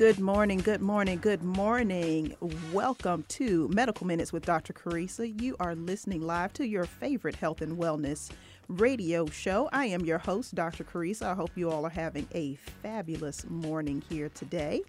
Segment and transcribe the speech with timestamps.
[0.00, 2.34] Good morning, good morning, good morning.
[2.72, 4.72] Welcome to Medical Minutes with Dr.
[4.72, 5.38] Carissa.
[5.42, 8.30] You are listening live to your favorite health and wellness
[8.68, 9.68] radio show.
[9.74, 10.84] I am your host, Dr.
[10.84, 11.26] Carissa.
[11.26, 14.80] I hope you all are having a fabulous morning here today.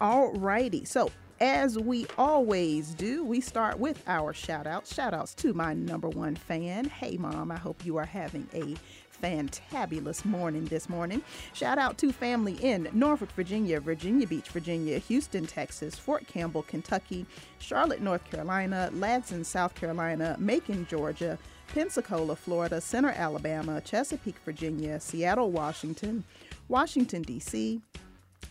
[0.00, 0.86] All righty.
[0.86, 4.94] So, as we always do, we start with our shout outs.
[4.94, 6.86] Shout outs to my number one fan.
[6.86, 8.74] Hey, mom, I hope you are having a
[9.22, 11.22] fantabulous morning this morning.
[11.52, 17.26] Shout out to family in Norfolk, Virginia, Virginia Beach, Virginia, Houston, Texas, Fort Campbell, Kentucky,
[17.58, 25.50] Charlotte, North Carolina, Ladson, South Carolina, Macon, Georgia, Pensacola, Florida, Centre, Alabama, Chesapeake, Virginia, Seattle,
[25.50, 26.24] Washington,
[26.68, 27.80] Washington, D.C.,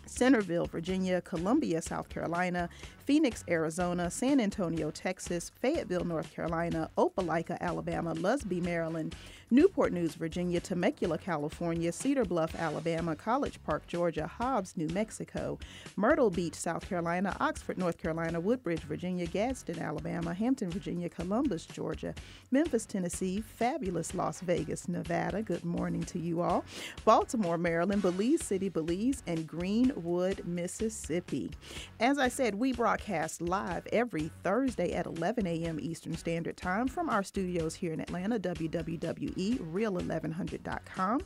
[0.05, 2.69] Centreville, Virginia, Columbia, South Carolina,
[3.05, 9.15] Phoenix, Arizona, San Antonio, Texas, Fayetteville, North Carolina, Opelika, Alabama, Lusby, Maryland,
[9.51, 15.59] Newport News, Virginia, Temecula, California, Cedar Bluff, Alabama, College Park, Georgia, Hobbs, New Mexico,
[15.95, 22.15] Myrtle Beach, South Carolina, Oxford, North Carolina, Woodbridge, Virginia, Gadsden, Alabama, Hampton, Virginia, Columbus, Georgia,
[22.49, 25.43] Memphis, Tennessee, fabulous Las Vegas, Nevada.
[25.43, 26.65] Good morning to you all.
[27.05, 29.45] Baltimore, Maryland, Belize City, Belize, and
[29.95, 31.51] Greenwood, Mississippi.
[31.99, 35.79] As I said, we broadcast live every Thursday at 11 a.m.
[35.79, 41.21] Eastern Standard Time from our studios here in Atlanta, www real1100.com.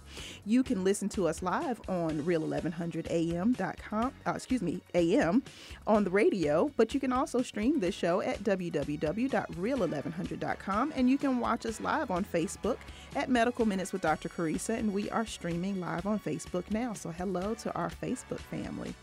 [0.45, 5.43] You can listen to us live on real1100am.com, uh, excuse me, AM
[5.87, 11.39] on the radio, but you can also stream this show at www.real1100.com and you can
[11.39, 12.77] watch us live on Facebook
[13.15, 14.29] at Medical Minutes with Dr.
[14.29, 16.93] Carissa and we are streaming live on Facebook now.
[16.93, 18.93] So hello to our Facebook family.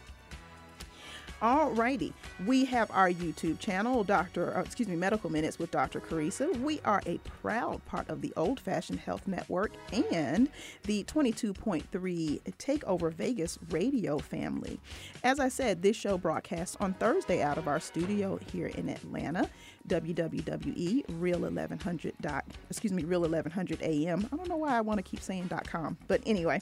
[1.43, 2.15] Alrighty,
[2.47, 6.01] we have our YouTube channel, Doctor, uh, excuse me, Medical Minutes with Dr.
[6.01, 6.59] Carissa.
[6.61, 10.49] We are a proud part of the Old Fashioned Health Network and
[10.85, 11.85] the 22.3
[12.59, 14.81] Takeover Vegas radio family.
[15.23, 19.51] As I said, this show broadcasts on Thursday out of our studio here in Atlanta.
[19.89, 24.29] WWE Real 1100 dot excuse me Real 1100 AM.
[24.33, 26.61] I don't know why I want to keep saying .com, but anyway,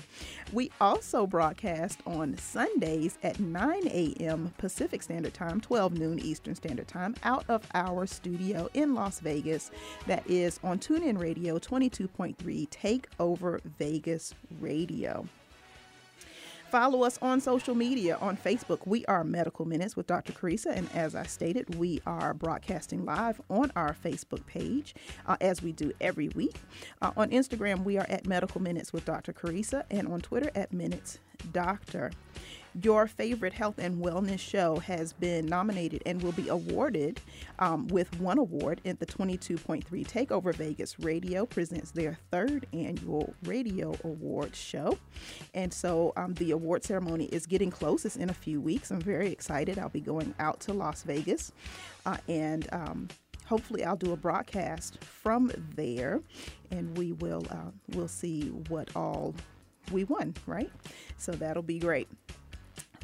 [0.53, 4.53] we also broadcast on Sundays at 9 a.m.
[4.59, 9.71] Pacific Standard Time, 12 noon Eastern Standard Time, out of our studio in Las Vegas.
[10.06, 15.27] That is on TuneIn Radio 22.3 Take Over Vegas Radio.
[16.75, 18.81] Follow us on social media on Facebook.
[18.85, 20.33] We are Medical Minutes with Dr.
[20.33, 20.77] Carissa.
[20.77, 24.93] And as I stated, we are broadcasting live on our Facebook page
[25.29, 26.57] uh, as we do every week.
[27.01, 29.33] Uh, on Instagram, we are at Medical Minutes with Dr.
[29.33, 31.21] Carissa and on Twitter at Minutes
[31.53, 32.11] Doctor.
[32.83, 37.21] Your favorite health and wellness show has been nominated and will be awarded
[37.61, 43.95] um, with one award in the 22.3 Takeover Vegas Radio presents their third annual radio
[44.03, 44.99] award show.
[45.55, 48.05] And so um, the award ceremony is getting close.
[48.05, 48.91] It's in a few weeks.
[48.91, 49.79] I'm very excited.
[49.79, 51.53] I'll be going out to Las Vegas
[52.06, 53.09] uh, and um,
[53.47, 56.21] hopefully I'll do a broadcast from there
[56.73, 59.33] and we will uh, we'll see what all
[59.93, 60.71] we won, right?
[61.19, 62.09] So that'll be great.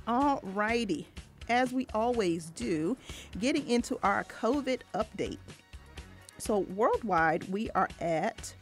[0.07, 1.07] All righty.
[1.49, 2.99] As we always do,
[3.41, 5.39] getting into our COVID update.
[6.39, 8.55] So, worldwide, we are at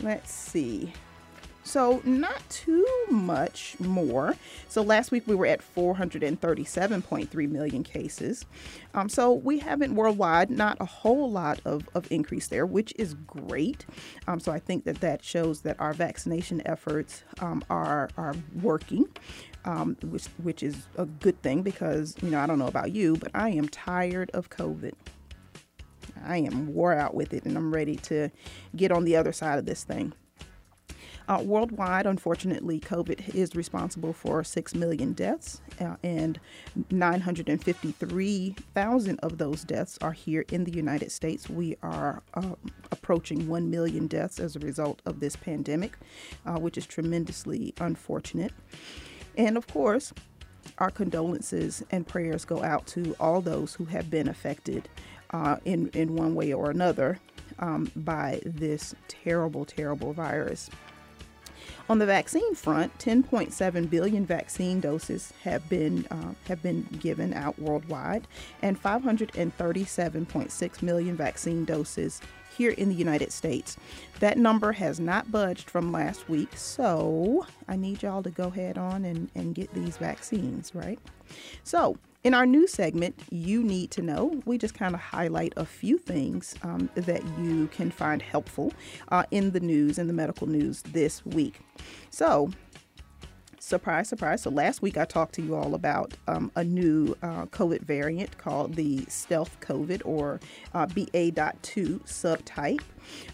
[0.00, 0.92] Let's see.
[1.66, 4.36] So, not too much more.
[4.68, 8.44] So, last week we were at 437.3 million cases.
[8.92, 13.14] Um, so, we haven't worldwide, not a whole lot of, of increase there, which is
[13.14, 13.86] great.
[14.28, 19.08] Um, so, I think that that shows that our vaccination efforts um, are, are working.
[19.66, 23.16] Um, which which is a good thing because you know I don't know about you,
[23.16, 24.92] but I am tired of COVID.
[26.22, 28.28] I am wore out with it, and I'm ready to
[28.76, 30.12] get on the other side of this thing.
[31.26, 36.38] Uh, worldwide, unfortunately, COVID is responsible for 6 million deaths, uh, and
[36.90, 41.48] 953,000 of those deaths are here in the United States.
[41.48, 42.56] We are uh,
[42.92, 45.96] approaching 1 million deaths as a result of this pandemic,
[46.44, 48.52] uh, which is tremendously unfortunate.
[49.38, 50.12] And of course,
[50.78, 54.90] our condolences and prayers go out to all those who have been affected
[55.30, 57.18] uh, in, in one way or another
[57.58, 60.68] um, by this terrible, terrible virus.
[61.88, 67.58] On the vaccine front, 10.7 billion vaccine doses have been uh, have been given out
[67.58, 68.26] worldwide,
[68.62, 72.22] and 537.6 million vaccine doses
[72.56, 73.76] here in the United States.
[74.20, 78.78] That number has not budged from last week, so I need y'all to go ahead
[78.78, 80.98] on and, and get these vaccines, right?
[81.64, 85.66] So, in our new segment, You Need to Know, we just kind of highlight a
[85.66, 88.72] few things um, that you can find helpful
[89.10, 91.60] uh, in the news, in the medical news this week.
[92.08, 92.50] So,
[93.64, 94.42] surprise, surprise.
[94.42, 98.36] So last week I talked to you all about um, a new uh, COVID variant
[98.36, 100.40] called the stealth COVID or
[100.74, 102.82] uh, BA.2 subtype.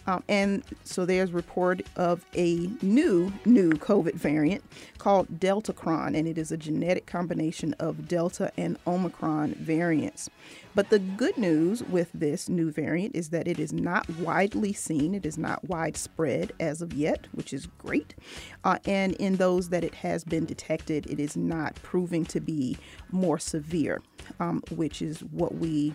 [0.07, 4.63] Um, and so there's report of a new, new COVID variant
[4.97, 10.29] called Deltacron, and it is a genetic combination of Delta and Omicron variants.
[10.73, 15.13] But the good news with this new variant is that it is not widely seen,
[15.13, 18.15] it is not widespread as of yet, which is great.
[18.63, 22.77] Uh, and in those that it has been detected, it is not proving to be
[23.11, 24.01] more severe,
[24.39, 25.93] um, which is what we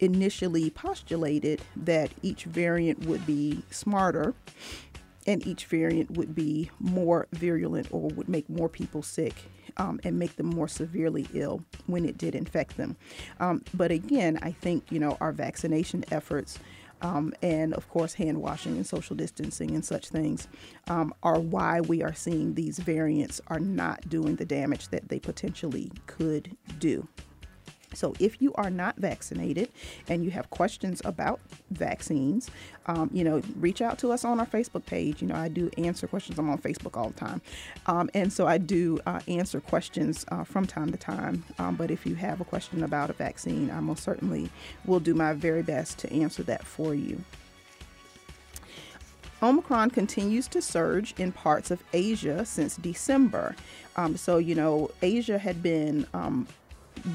[0.00, 4.34] initially postulated that each variant would be smarter
[5.26, 9.34] and each variant would be more virulent or would make more people sick
[9.76, 12.96] um, and make them more severely ill when it did infect them.
[13.40, 16.58] Um, but again, I think, you know, our vaccination efforts.
[17.02, 20.48] Um, and of course, hand washing and social distancing and such things
[20.88, 25.18] um, are why we are seeing these variants are not doing the damage that they
[25.18, 27.06] potentially could do.
[27.96, 29.70] So, if you are not vaccinated
[30.08, 31.40] and you have questions about
[31.70, 32.50] vaccines,
[32.86, 35.20] um, you know, reach out to us on our Facebook page.
[35.20, 36.38] You know, I do answer questions.
[36.38, 37.40] I'm on Facebook all the time.
[37.86, 41.44] Um, and so I do uh, answer questions uh, from time to time.
[41.58, 44.50] Um, but if you have a question about a vaccine, I most certainly
[44.84, 47.22] will do my very best to answer that for you.
[49.42, 53.54] Omicron continues to surge in parts of Asia since December.
[53.96, 56.48] Um, so, you know, Asia had been um,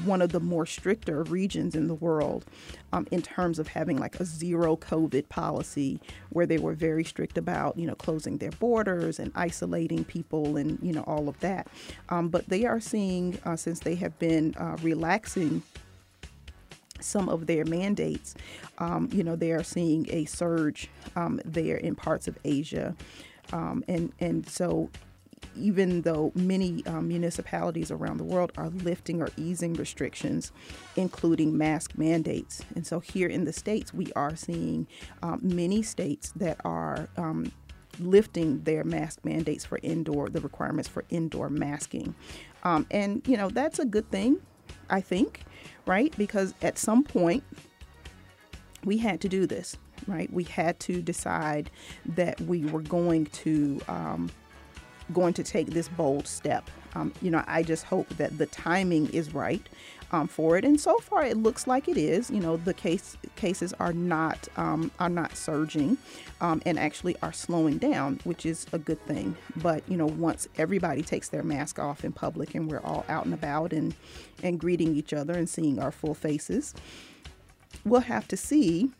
[0.04, 2.44] one of the more stricter regions in the world
[2.92, 6.00] um, in terms of having like a zero COVID policy
[6.30, 10.78] where they were very strict about, you know, closing their borders and isolating people and,
[10.82, 11.66] you know, all of that.
[12.08, 15.62] Um, but they are seeing, uh, since they have been uh, relaxing
[17.00, 18.34] some of their mandates,
[18.78, 22.94] um, you know, they are seeing a surge um, there in parts of Asia.
[23.52, 24.88] Um, and, and so
[25.56, 30.52] even though many um, municipalities around the world are lifting or easing restrictions,
[30.96, 32.62] including mask mandates.
[32.74, 34.86] And so here in the States, we are seeing
[35.22, 37.52] um, many states that are um,
[37.98, 42.14] lifting their mask mandates for indoor, the requirements for indoor masking.
[42.64, 44.38] Um, and, you know, that's a good thing,
[44.88, 45.40] I think,
[45.86, 46.16] right?
[46.16, 47.44] Because at some point,
[48.84, 49.76] we had to do this,
[50.06, 50.32] right?
[50.32, 51.70] We had to decide
[52.04, 54.30] that we were going to um,
[55.12, 56.70] going to take this bold step.
[56.94, 59.66] Um, you know, I just hope that the timing is right
[60.10, 62.30] um, for it, and so far it looks like it is.
[62.30, 65.96] You know, the case cases are not um, are not surging,
[66.40, 69.36] um, and actually are slowing down, which is a good thing.
[69.56, 73.24] But you know, once everybody takes their mask off in public and we're all out
[73.24, 73.94] and about and
[74.42, 76.74] and greeting each other and seeing our full faces,
[77.84, 78.90] we'll have to see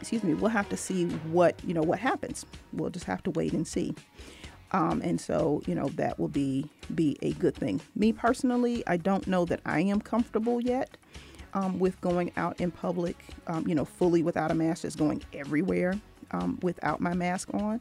[0.00, 2.46] excuse me, we'll have to see what you know what happens.
[2.72, 3.94] We'll just have to wait and see.
[4.72, 7.80] Um, and so, you know, that will be be a good thing.
[7.94, 10.96] Me personally, I don't know that I am comfortable yet
[11.54, 15.22] um, with going out in public, um, you know, fully without a mask, just going
[15.32, 15.98] everywhere
[16.32, 17.80] um, without my mask on.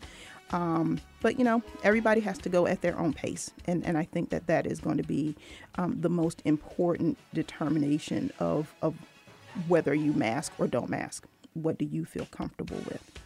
[0.52, 4.04] Um, but you know, everybody has to go at their own pace, and and I
[4.04, 5.36] think that that is going to be
[5.76, 8.96] um, the most important determination of of
[9.68, 11.26] whether you mask or don't mask.
[11.54, 13.25] What do you feel comfortable with?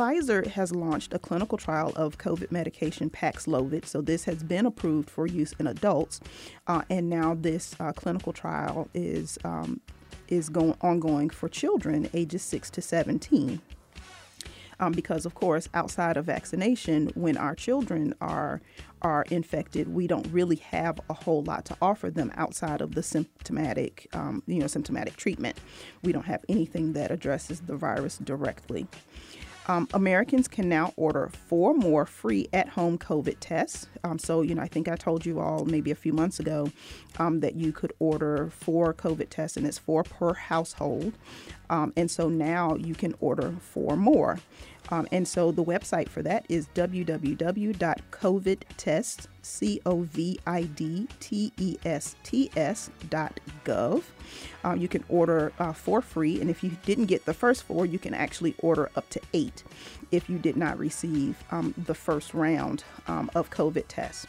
[0.00, 3.84] Pfizer has launched a clinical trial of COVID medication Paxlovid.
[3.84, 6.20] So this has been approved for use in adults,
[6.66, 9.78] uh, and now this uh, clinical trial is um,
[10.28, 13.60] is going ongoing for children ages six to seventeen.
[14.82, 18.62] Um, because of course, outside of vaccination, when our children are
[19.02, 23.02] are infected, we don't really have a whole lot to offer them outside of the
[23.02, 25.58] symptomatic, um, you know, symptomatic treatment.
[26.02, 28.86] We don't have anything that addresses the virus directly.
[29.66, 33.86] Um, Americans can now order four more free at home COVID tests.
[34.02, 36.70] Um, so, you know, I think I told you all maybe a few months ago
[37.18, 41.12] um, that you could order four COVID tests and it's four per household.
[41.68, 44.38] Um, and so now you can order four more.
[44.88, 50.40] Um, and so the website for that is www.covidtests, C-O-V-I-D-T-E-S-T-S
[53.08, 54.02] dot gov.
[54.64, 57.86] Uh, you can order uh, for free, and if you didn't get the first four,
[57.86, 59.62] you can actually order up to eight
[60.10, 64.26] if you did not receive um, the first round um, of COVID tests.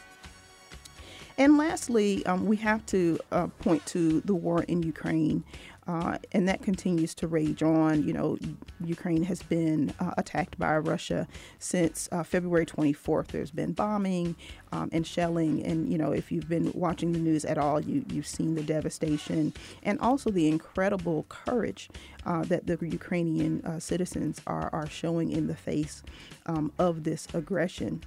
[1.38, 5.44] And lastly, um, we have to uh, point to the war in Ukraine.
[5.92, 8.02] Uh, and that continues to rage on.
[8.02, 8.38] You know,
[8.82, 13.26] Ukraine has been uh, attacked by Russia since uh, February 24th.
[13.26, 14.34] There's been bombing
[14.72, 18.06] um, and shelling, and you know, if you've been watching the news at all, you
[18.08, 21.90] you've seen the devastation and also the incredible courage
[22.24, 26.02] uh, that the Ukrainian uh, citizens are are showing in the face
[26.46, 28.02] um, of this aggression.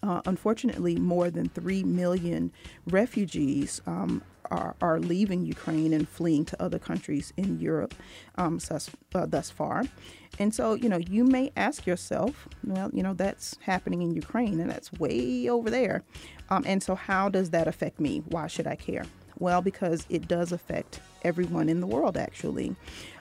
[0.00, 2.52] Uh, unfortunately, more than 3 million
[2.86, 7.94] refugees um, are, are leaving Ukraine and fleeing to other countries in Europe
[8.36, 9.84] um, thus, uh, thus far.
[10.38, 14.60] And so, you know, you may ask yourself, well, you know, that's happening in Ukraine
[14.60, 16.02] and that's way over there.
[16.50, 18.22] Um, and so, how does that affect me?
[18.28, 19.04] Why should I care?
[19.38, 22.76] Well, because it does affect everyone in the world, actually.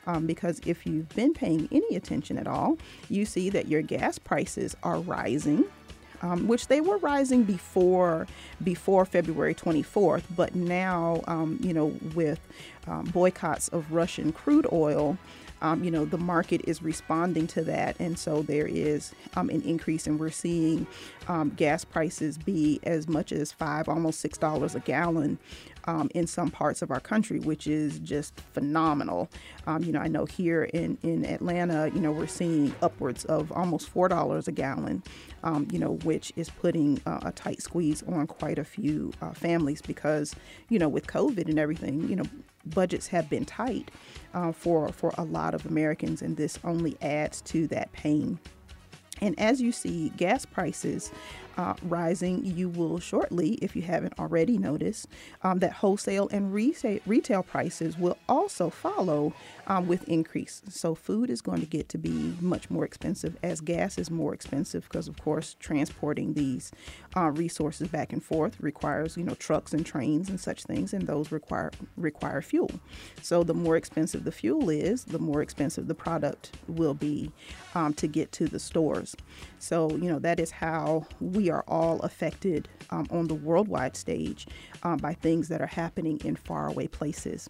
[0.05, 2.77] Um, because if you've been paying any attention at all,
[3.09, 5.65] you see that your gas prices are rising
[6.23, 8.25] um, which they were rising before
[8.63, 12.39] before February 24th, but now um, you know with
[12.87, 15.17] um, boycotts of Russian crude oil.
[15.61, 19.61] Um, you know the market is responding to that, and so there is um, an
[19.61, 20.87] increase, and we're seeing
[21.27, 25.37] um, gas prices be as much as five, almost six dollars a gallon
[25.85, 29.29] um, in some parts of our country, which is just phenomenal.
[29.67, 33.51] Um, you know, I know here in, in Atlanta, you know, we're seeing upwards of
[33.51, 35.03] almost $4 a gallon,
[35.43, 39.31] um, you know, which is putting uh, a tight squeeze on quite a few uh,
[39.31, 40.35] families because,
[40.69, 42.25] you know, with COVID and everything, you know,
[42.65, 43.91] budgets have been tight
[44.33, 48.39] uh, for, for a lot of Americans, and this only adds to that pain.
[49.21, 51.11] And as you see gas prices
[51.57, 55.07] uh, rising, you will shortly, if you haven't already noticed,
[55.43, 59.33] um, that wholesale and retail, retail prices will also follow
[59.67, 60.61] um, with increase.
[60.69, 64.33] So food is going to get to be much more expensive as gas is more
[64.33, 66.71] expensive because, of course, transporting these
[67.15, 71.07] uh, resources back and forth requires you know trucks and trains and such things, and
[71.07, 72.71] those require require fuel.
[73.21, 77.31] So the more expensive the fuel is, the more expensive the product will be
[77.75, 79.15] um, to get to the stores.
[79.59, 84.47] So you know that is how we are all affected um, on the worldwide stage
[84.83, 87.49] um, by things that are happening in faraway places.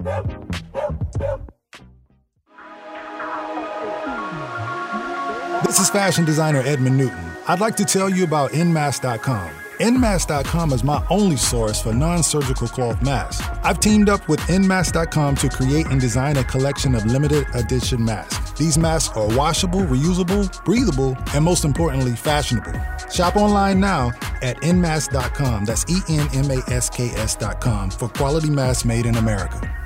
[5.65, 7.26] This is fashion designer Edmund Newton.
[7.49, 9.51] I'd like to tell you about Nmask.com.
[9.79, 13.47] Nmask.com is my only source for non surgical cloth masks.
[13.63, 18.53] I've teamed up with Nmask.com to create and design a collection of limited edition masks.
[18.53, 22.73] These masks are washable, reusable, breathable, and most importantly, fashionable.
[23.13, 24.09] Shop online now
[24.43, 25.67] at Nmask.com.
[25.67, 29.86] That's E N M A S K S.com for quality masks made in America.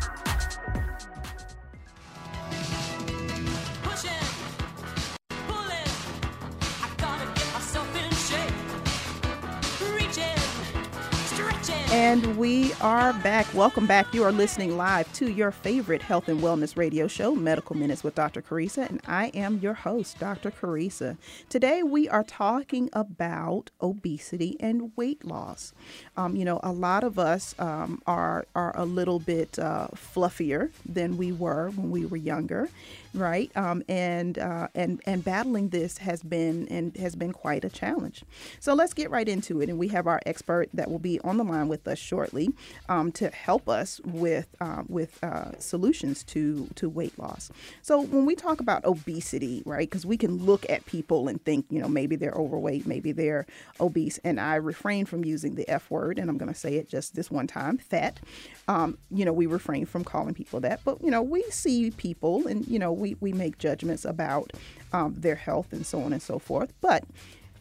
[12.11, 13.47] And we are back.
[13.55, 14.13] Welcome back.
[14.13, 18.17] You are listening live to your favorite health and wellness radio show, Medical Minutes with
[18.17, 18.43] Dr.
[18.43, 20.51] Carissa, and I am your host, Dr.
[20.51, 21.19] Carissa.
[21.49, 25.73] Today we are talking about obesity and weight loss.
[26.17, 30.73] Um, you know, a lot of us um, are are a little bit uh, fluffier
[30.85, 32.71] than we were when we were younger,
[33.15, 33.57] right?
[33.57, 38.25] Um, and uh, and and battling this has been and has been quite a challenge.
[38.59, 39.69] So let's get right into it.
[39.69, 42.51] And we have our expert that will be on the line with us shortly
[42.89, 47.51] um, to help us with uh, with uh, solutions to to weight loss.
[47.83, 49.89] So when we talk about obesity, right?
[49.89, 53.47] Because we can look at people and think, you know, maybe they're overweight, maybe they're
[53.81, 56.89] obese, and I refrain from using the F word, and I'm going to say it
[56.89, 58.21] just this one time, fat.
[58.69, 62.47] Um, you know, we refrain from calling people that, but you know, we see people,
[62.47, 64.53] and you know, we, we make judgments about
[64.93, 66.73] um, their health and so on and so forth.
[66.81, 67.05] But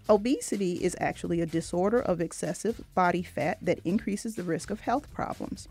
[0.09, 5.11] obesity is actually a disorder of excessive body fat that increases the risk of health
[5.13, 5.67] problems.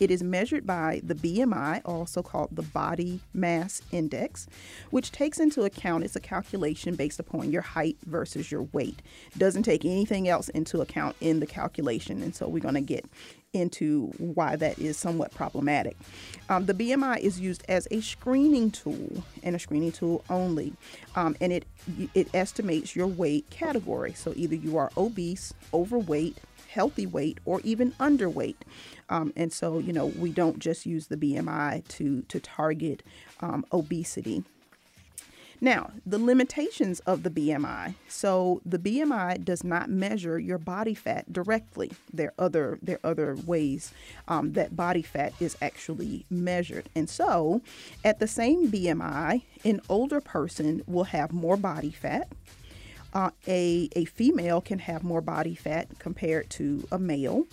[0.00, 4.48] It is measured by the BMI, also called the body mass index,
[4.90, 9.00] which takes into account it's a calculation based upon your height versus your weight.
[9.38, 12.22] Doesn't take anything else into account in the calculation.
[12.22, 13.06] And so we're going to get
[13.54, 15.96] into why that is somewhat problematic.
[16.48, 20.72] Um, the BMI is used as a screening tool and a screening tool only,
[21.14, 21.64] um, and it
[22.14, 24.12] it estimates your weight category.
[24.12, 28.56] So either you are obese, overweight, healthy weight, or even underweight.
[29.08, 33.02] Um, and so, you know, we don't just use the BMI to to target
[33.40, 34.44] um, obesity.
[35.64, 37.94] Now, the limitations of the BMI.
[38.06, 41.92] So, the BMI does not measure your body fat directly.
[42.12, 43.90] There are other there are other ways
[44.28, 46.90] um, that body fat is actually measured.
[46.94, 47.62] And so,
[48.04, 52.28] at the same BMI, an older person will have more body fat.
[53.14, 57.46] Uh, a, a female can have more body fat compared to a male.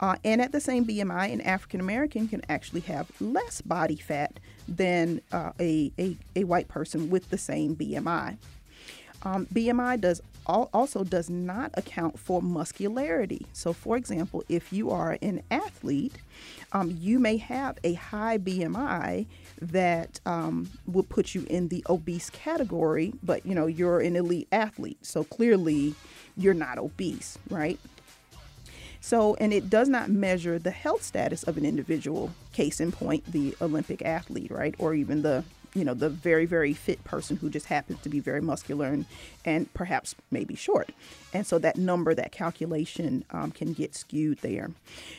[0.00, 4.38] Uh, and at the same BMI, an African American can actually have less body fat
[4.68, 8.36] than uh, a, a, a, white person with the same BMI.
[9.22, 13.46] Um, BMI does also does not account for muscularity.
[13.52, 16.14] So, for example, if you are an athlete,
[16.72, 19.26] um, you may have a high BMI
[19.60, 24.48] that um, will put you in the obese category, but you know you're an elite
[24.52, 25.94] athlete, so clearly
[26.36, 27.78] you're not obese, right?
[29.00, 33.24] So, and it does not measure the health status of an individual, case in point,
[33.30, 34.74] the Olympic athlete, right?
[34.78, 38.20] Or even the you know the very very fit person who just happens to be
[38.20, 39.04] very muscular and,
[39.44, 40.90] and perhaps maybe short.
[41.32, 44.70] And so that number that calculation um, can get skewed there.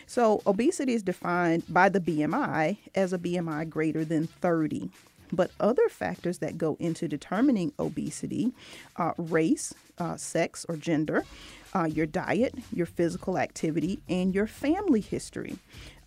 [0.07, 4.89] So obesity is defined by the bmi as a bmi greater than 30
[5.31, 8.51] but other factors that go into determining obesity
[8.95, 11.23] uh, race uh, sex or gender
[11.73, 15.57] uh, your diet, your physical activity, and your family history.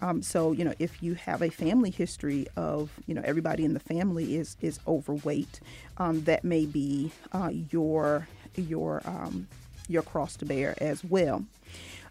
[0.01, 3.75] Um, so, you know, if you have a family history of, you know, everybody in
[3.75, 5.61] the family is is overweight,
[5.99, 9.47] um, that may be uh, your your um,
[9.89, 11.45] your cross to bear as well.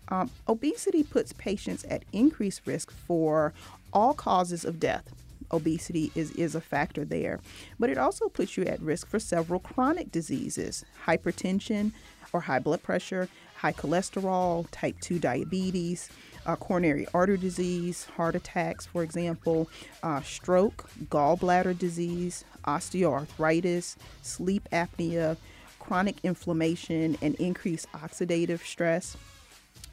[0.08, 3.54] Um, obesity puts patients at increased risk for
[3.94, 5.14] all causes of death
[5.52, 7.40] obesity is, is a factor there.
[7.80, 11.92] But it also puts you at risk for several chronic diseases hypertension,
[12.34, 16.10] or high blood pressure, high cholesterol, type 2 diabetes,
[16.46, 19.70] uh, coronary artery disease, heart attacks, for example,
[20.04, 25.38] uh, stroke, gallbladder disease, osteoarthritis, sleep apnea,
[25.80, 29.18] chronic inflammation, and increased oxidative stress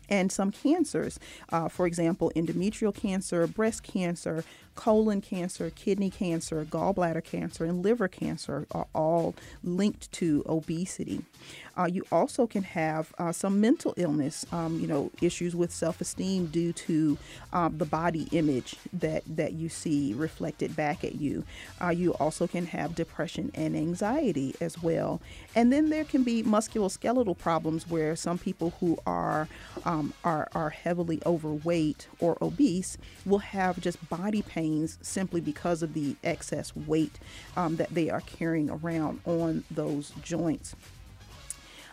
[0.09, 1.19] and some cancers.
[1.51, 4.45] Uh, for example, endometrial cancer, breast cancer,
[4.79, 11.25] colon cancer, kidney cancer, gallbladder cancer, and liver cancer are all linked to obesity.
[11.77, 16.47] Uh, you also can have uh, some mental illness, um, you know, issues with self-esteem
[16.47, 17.19] due to
[17.53, 21.45] um, the body image that that you see reflected back at you.
[21.83, 25.21] Uh, you also can have depression and anxiety as well,
[25.57, 29.49] and then there can be musculoskeletal problems where some people who are
[29.85, 34.68] um, are are heavily overweight or obese will have just body pain
[35.01, 37.19] simply because of the excess weight
[37.57, 40.75] um, that they are carrying around on those joints.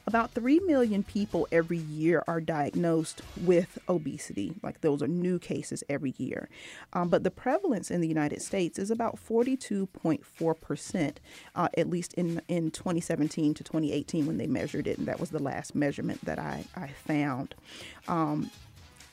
[0.07, 4.53] About 3 million people every year are diagnosed with obesity.
[4.61, 6.47] Like those are new cases every year.
[6.93, 11.15] Um, but the prevalence in the United States is about 42.4%,
[11.55, 14.99] uh, at least in, in 2017 to 2018 when they measured it.
[14.99, 17.55] And that was the last measurement that I, I found.
[18.07, 18.51] Um,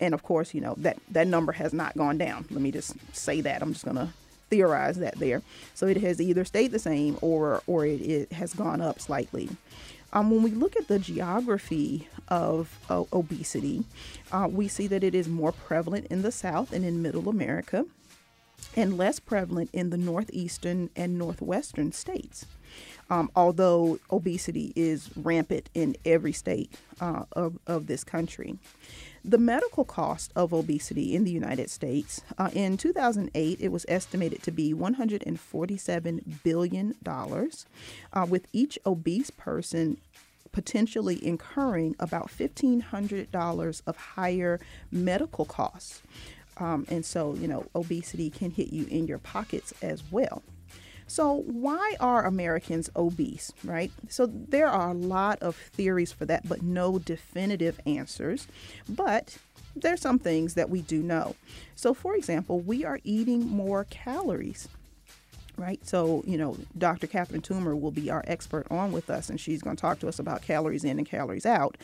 [0.02, 2.44] and of course, you know, that, that number has not gone down.
[2.50, 3.62] Let me just say that.
[3.62, 4.08] I'm just going to
[4.50, 5.42] theorize that there.
[5.74, 9.48] So it has either stayed the same or, or it, it has gone up slightly.
[10.12, 13.84] Um, when we look at the geography of uh, obesity,
[14.32, 17.86] uh, we see that it is more prevalent in the South and in Middle America,
[18.76, 22.44] and less prevalent in the northeastern and northwestern states.
[23.12, 28.56] Um, although obesity is rampant in every state uh, of, of this country.
[29.22, 34.42] The medical cost of obesity in the United States uh, in 2008 it was estimated
[34.44, 37.66] to be 147 billion dollars,
[38.14, 39.98] uh, with each obese person
[40.50, 44.58] potentially incurring about $1,500 of higher
[44.90, 46.00] medical costs.
[46.56, 50.42] Um, and so, you know, obesity can hit you in your pockets as well.
[51.12, 53.92] So, why are Americans obese, right?
[54.08, 58.48] So, there are a lot of theories for that, but no definitive answers.
[58.88, 59.36] But
[59.76, 61.36] there's some things that we do know.
[61.76, 64.70] So, for example, we are eating more calories
[65.58, 65.86] right?
[65.86, 67.06] So, you know, Dr.
[67.06, 70.08] Catherine Toomer will be our expert on with us, and she's going to talk to
[70.08, 71.76] us about calories in and calories out,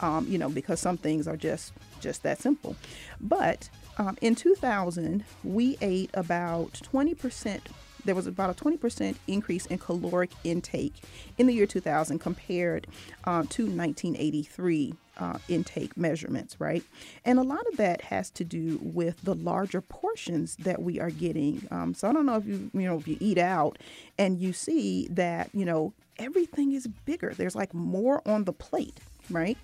[0.00, 2.76] um, you know, because some things are just just that simple.
[3.22, 7.66] But um, in 2000, we ate about 20 percent
[8.04, 10.94] there was about a 20% increase in caloric intake
[11.38, 12.86] in the year 2000 compared
[13.24, 16.82] uh, to 1983 uh, intake measurements, right?
[17.24, 21.10] And a lot of that has to do with the larger portions that we are
[21.10, 21.66] getting.
[21.70, 23.78] Um, so I don't know if you you know if you eat out
[24.18, 27.32] and you see that you know everything is bigger.
[27.36, 29.56] There's like more on the plate right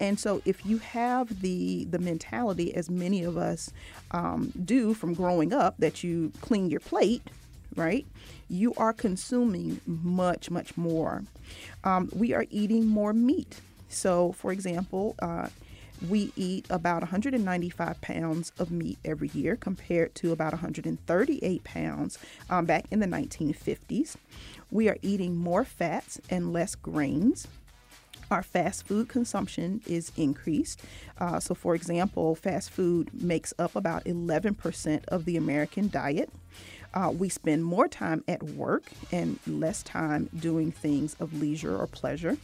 [0.00, 3.70] and so if you have the the mentality as many of us
[4.10, 7.22] um, do from growing up that you clean your plate
[7.76, 8.06] right?
[8.48, 11.24] You are consuming much, much more.
[11.82, 13.60] Um, we are eating more meat.
[13.88, 15.48] So, for example, uh,
[16.08, 22.18] we eat about 195 pounds of meat every year compared to about 138 pounds
[22.50, 24.16] um, back in the 1950s.
[24.70, 27.46] We are eating more fats and less grains.
[28.30, 30.80] Our fast food consumption is increased.
[31.18, 36.30] Uh, so, for example, fast food makes up about 11% of the American diet.
[36.94, 41.86] Uh, we spend more time at work and less time doing things of leisure or
[41.88, 42.38] pleasure.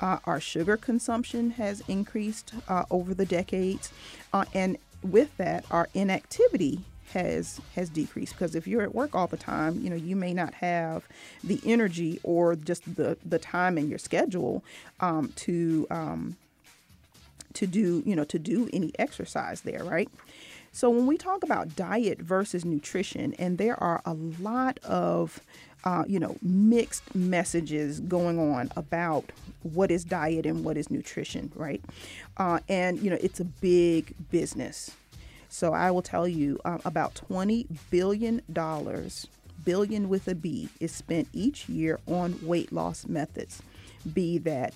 [0.00, 3.90] Uh, our sugar consumption has increased uh, over the decades,
[4.32, 6.80] uh, and with that, our inactivity
[7.12, 10.34] has has decreased because if you're at work all the time, you know you may
[10.34, 11.06] not have
[11.42, 14.62] the energy or just the the time in your schedule
[15.00, 16.36] um, to um,
[17.54, 20.10] to do you know to do any exercise there, right?
[20.74, 25.40] So when we talk about diet versus nutrition, and there are a lot of
[25.84, 29.30] uh, you know, mixed messages going on about
[29.62, 31.80] what is diet and what is nutrition, right?
[32.38, 34.90] Uh, and, you know, it's a big business.
[35.48, 39.10] So I will tell you uh, about $20 billion, billion
[39.64, 43.62] billion with a B, is spent each year on weight loss methods,
[44.12, 44.74] be that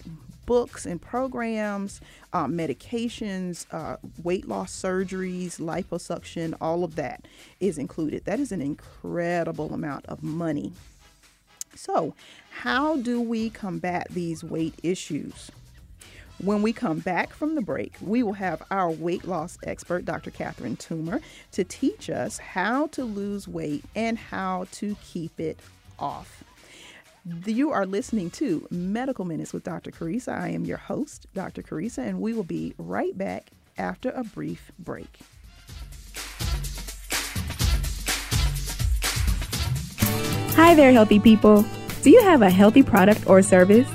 [0.48, 2.00] books and programs,
[2.32, 7.26] uh, medications, uh, weight loss surgeries, liposuction, all of that
[7.60, 8.24] is included.
[8.24, 10.72] That is an incredible amount of money.
[11.74, 12.14] So,
[12.50, 15.50] how do we combat these weight issues?
[16.42, 20.30] When we come back from the break, we will have our weight loss expert, Dr.
[20.30, 21.20] Catherine Toomer,
[21.52, 25.60] to teach us how to lose weight and how to keep it
[25.98, 26.42] off.
[27.44, 29.90] You are listening to Medical Minutes with Dr.
[29.90, 30.38] Carissa.
[30.38, 31.62] I am your host, Dr.
[31.62, 35.18] Carissa, and we will be right back after a brief break.
[40.54, 41.64] Hi there, healthy people.
[42.02, 43.88] Do you have a healthy product or service?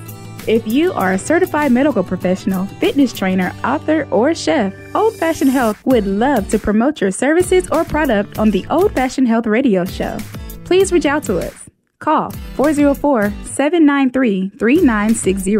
[0.48, 5.84] If you are a certified medical professional, fitness trainer, author, or chef, Old Fashioned Health
[5.86, 10.18] would love to promote your services or product on the Old Fashioned Health radio show.
[10.66, 11.63] Please reach out to us.
[12.04, 15.56] Call 404 793 3960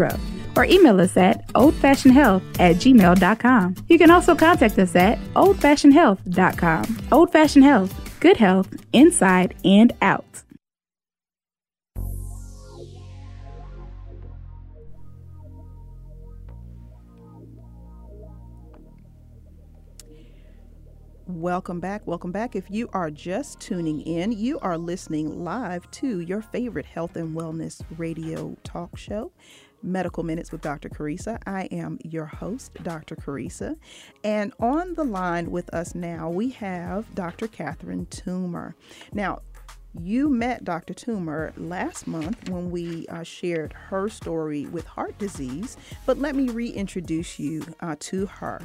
[0.56, 3.76] or email us at oldfashionedhealth at gmail.com.
[3.88, 6.98] You can also contact us at oldfashionedhealth.com.
[7.12, 10.43] Old Fashioned Health, good health inside and out.
[21.44, 22.08] Welcome back.
[22.08, 22.56] Welcome back.
[22.56, 27.36] If you are just tuning in, you are listening live to your favorite health and
[27.36, 29.30] wellness radio talk show.
[29.82, 30.88] Medical Minutes with Dr.
[30.88, 31.38] Carissa.
[31.46, 33.18] I am your host, Dr.
[33.18, 33.76] Carissa.
[34.24, 37.50] And on the line with us now, we have Dr.
[37.50, 38.74] Catherine Toomer.
[39.12, 39.42] Now,
[40.00, 40.96] You met Dr.
[40.96, 45.78] Toomer last month when we uh, shared her story with heart disease,
[46.08, 48.60] but let me reintroduce you uh, to her.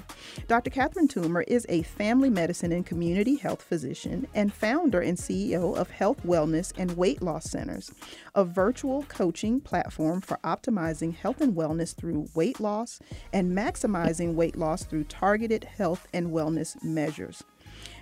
[0.46, 0.70] Dr.
[0.70, 5.90] Catherine Toomer is a family medicine and community health physician and founder and CEO of
[5.90, 7.92] Health, Wellness, and Weight Loss Centers,
[8.34, 13.00] a virtual coaching platform for optimizing health and wellness through weight loss
[13.34, 17.44] and maximizing weight loss through targeted health and wellness measures.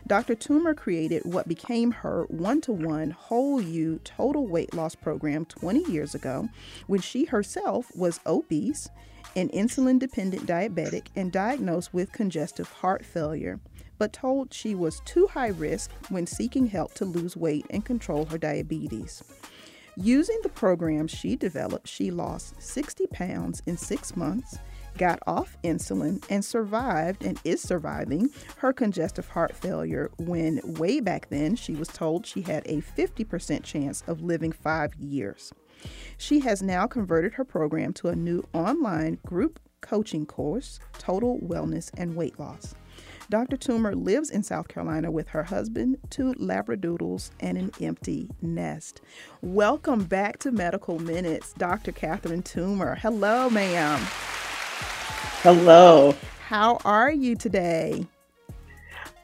[0.07, 0.37] Dr.
[0.37, 5.91] Toomer created what became her one to one whole you total weight loss program 20
[5.91, 6.49] years ago
[6.87, 8.89] when she herself was obese,
[9.35, 13.59] an insulin dependent diabetic, and diagnosed with congestive heart failure,
[13.99, 18.27] but told she was too high risk when seeking help to lose weight and control
[18.27, 19.25] her diabetes.
[19.97, 24.59] Using the program she developed, she lost 60 pounds in six months
[24.97, 31.29] got off insulin and survived and is surviving her congestive heart failure when way back
[31.29, 35.53] then she was told she had a 50% chance of living five years.
[36.17, 41.91] She has now converted her program to a new online group coaching course, Total Wellness
[41.97, 42.75] and Weight Loss.
[43.29, 43.57] Dr.
[43.57, 49.01] Toomer lives in South Carolina with her husband, two Labradoodles, and an empty nest.
[49.43, 51.91] Welcome back to Medical Minutes, Dr.
[51.91, 52.97] Catherine Toomer.
[52.97, 54.01] Hello, ma'am.
[55.47, 56.13] Hello.
[56.41, 58.05] How are you today?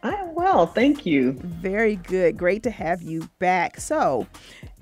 [0.05, 1.33] I'm well, thank you.
[1.33, 2.37] Very good.
[2.37, 3.81] Great to have you back.
[3.81, 4.29] So,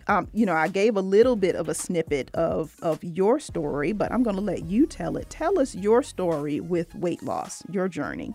[0.07, 3.92] um, you know, I gave a little bit of a snippet of, of your story,
[3.92, 5.31] but I'm going to let you tell it.
[5.31, 8.35] Tell us your story with weight loss, your journey.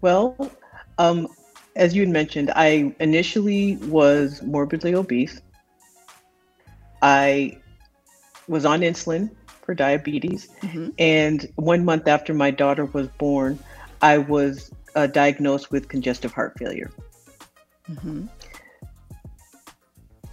[0.00, 0.50] Well,
[0.98, 1.28] um,
[1.76, 5.42] as you had mentioned, I initially was morbidly obese.
[7.02, 7.60] I
[8.48, 9.30] was on insulin
[9.68, 10.48] for diabetes.
[10.62, 10.88] Mm-hmm.
[10.98, 13.58] And one month after my daughter was born,
[14.00, 16.90] I was uh, diagnosed with congestive heart failure,
[17.86, 18.28] mm-hmm.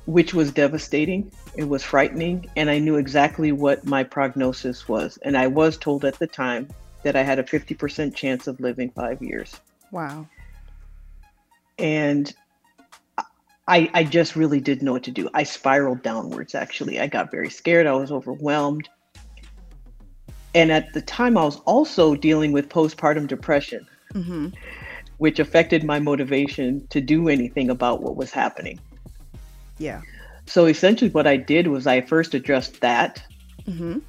[0.05, 1.33] which was devastating.
[1.57, 2.49] It was frightening.
[2.55, 5.19] And I knew exactly what my prognosis was.
[5.23, 6.69] And I was told at the time
[7.03, 9.59] that I had a 50% chance of living five years.
[9.91, 10.29] Wow.
[11.77, 12.33] And
[13.67, 15.27] I, I just really didn't know what to do.
[15.33, 17.01] I spiraled downwards, actually.
[17.01, 17.85] I got very scared.
[17.85, 18.87] I was overwhelmed.
[20.55, 24.47] And at the time, I was also dealing with postpartum depression, mm-hmm.
[25.17, 28.79] which affected my motivation to do anything about what was happening.
[29.77, 30.01] Yeah.
[30.45, 33.21] So essentially, what I did was I first addressed that.
[33.67, 33.99] Mm-hmm.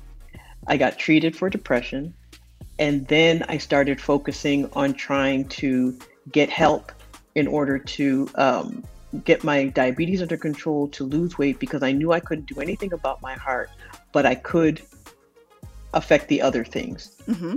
[0.69, 2.15] I got treated for depression.
[2.79, 5.99] And then I started focusing on trying to
[6.31, 6.93] get help
[7.35, 8.85] in order to um,
[9.25, 12.93] get my diabetes under control, to lose weight, because I knew I couldn't do anything
[12.93, 13.71] about my heart,
[14.13, 14.83] but I could
[15.97, 17.17] affect the other things.
[17.27, 17.57] Mm-hmm.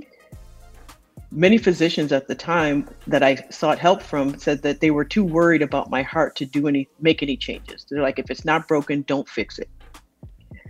[1.31, 5.23] Many physicians at the time that I sought help from said that they were too
[5.23, 7.85] worried about my heart to do any make any changes.
[7.87, 9.69] They're like, if it's not broken, don't fix it.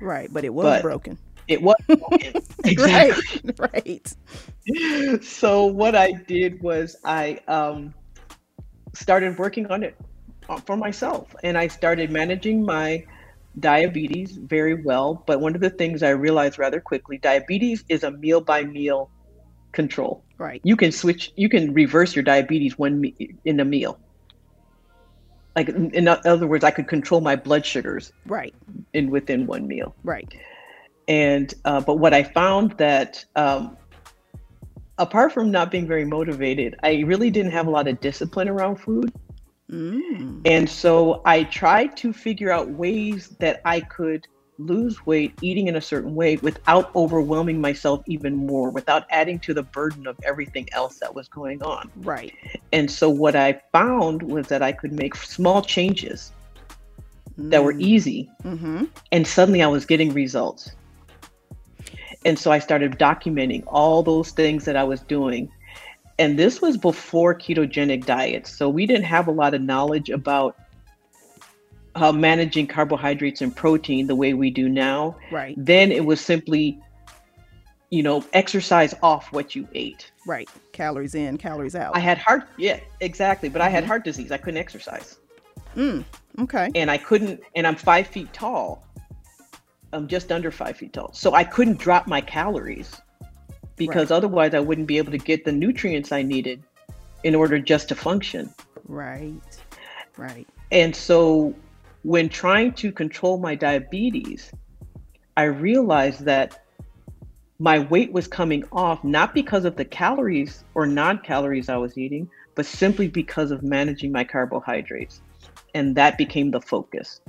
[0.01, 1.17] Right, but it was but broken.
[1.47, 2.43] It was broken.
[2.65, 3.53] exactly.
[3.58, 4.15] right, right.
[5.23, 7.93] So what I did was I um,
[8.93, 9.95] started working on it
[10.49, 13.05] uh, for myself, and I started managing my
[13.59, 18.11] diabetes very well, but one of the things I realized rather quickly, diabetes is a
[18.11, 19.09] meal by meal
[19.71, 20.23] control.
[20.37, 20.61] Right.
[20.63, 23.03] You can switch, you can reverse your diabetes one
[23.45, 23.99] in a meal.
[25.55, 28.13] Like in other words, I could control my blood sugars.
[28.25, 28.53] Right.
[28.93, 29.95] In within one meal.
[30.03, 30.33] Right.
[31.07, 33.75] And uh, but what I found that um,
[34.99, 38.77] apart from not being very motivated, I really didn't have a lot of discipline around
[38.77, 39.11] food.
[39.69, 40.41] Mm.
[40.45, 44.27] And so I tried to figure out ways that I could
[44.58, 49.53] lose weight eating in a certain way without overwhelming myself even more, without adding to
[49.53, 51.89] the burden of everything else that was going on.
[51.97, 52.34] Right.
[52.73, 56.34] And so what I found was that I could make small changes
[57.39, 57.49] mm.
[57.51, 57.82] that were mm.
[57.82, 58.29] easy.
[58.43, 58.86] Mm-hmm.
[59.12, 60.71] And suddenly I was getting results.
[62.25, 65.49] And so I started documenting all those things that I was doing
[66.19, 68.51] and this was before ketogenic diets.
[68.51, 70.58] So we didn't have a lot of knowledge about
[71.95, 75.15] uh, managing carbohydrates and protein the way we do now.
[75.32, 75.55] Right.
[75.58, 76.77] Then it was simply,
[77.89, 80.12] you know, exercise off what you ate.
[80.27, 80.49] Right.
[80.73, 81.95] Calories in, calories out.
[81.95, 83.47] I had heart, yeah, exactly.
[83.47, 83.67] But mm-hmm.
[83.67, 83.88] I had mm-hmm.
[83.88, 84.32] heart disease.
[84.32, 85.19] I couldn't exercise.
[85.77, 86.03] Mm,
[86.39, 86.69] okay.
[86.75, 88.86] And I couldn't, and I'm five feet tall.
[89.93, 91.13] I'm just under five feet tall.
[91.13, 93.01] So I couldn't drop my calories
[93.79, 94.17] because right.
[94.17, 96.61] otherwise I wouldn't be able to get the nutrients I needed
[97.23, 98.53] in order just to function.
[98.87, 99.41] Right.
[100.17, 100.47] Right.
[100.71, 101.55] And so
[102.03, 104.51] when trying to control my diabetes,
[105.35, 106.63] I realized that
[107.57, 111.97] my weight was coming off not because of the calories or non calories I was
[111.97, 115.21] eating, but simply because of managing my carbohydrates.
[115.75, 117.21] and that became the focus.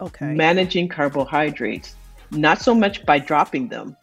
[0.00, 0.32] Okay.
[0.34, 1.94] Managing carbohydrates,
[2.30, 3.96] not so much by dropping them,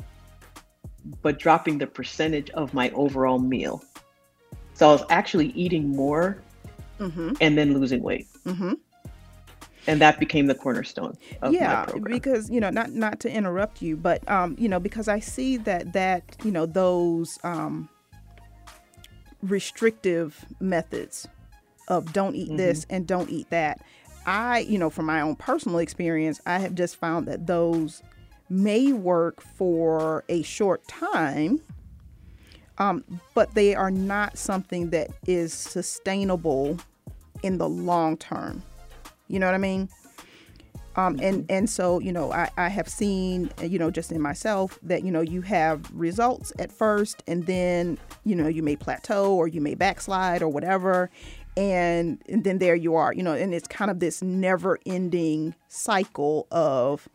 [1.22, 3.84] but dropping the percentage of my overall meal.
[4.74, 6.42] So I was actually eating more
[7.00, 7.34] mm-hmm.
[7.42, 8.28] and then losing weight.
[8.46, 8.74] Mm-hmm.
[9.88, 13.98] And that became the cornerstone of yeah, because you know, not not to interrupt you,
[13.98, 17.90] but um, you know, because I see that that you know those um,
[19.42, 21.28] restrictive methods
[21.88, 23.82] of don't eat this and don't eat that.
[24.26, 28.04] I, you know, from my own personal experience, I have just found that those
[28.50, 31.62] may work for a short time,
[32.78, 36.78] um, but they are not something that is sustainable
[37.44, 38.64] in the long term.
[39.28, 39.90] You know what I mean?
[40.96, 44.80] Um, and and so you know I, I have seen you know just in myself
[44.84, 49.34] that you know you have results at first and then you know you may plateau
[49.34, 51.10] or you may backslide or whatever
[51.56, 55.54] and, and then there you are you know and it's kind of this never ending
[55.68, 57.08] cycle of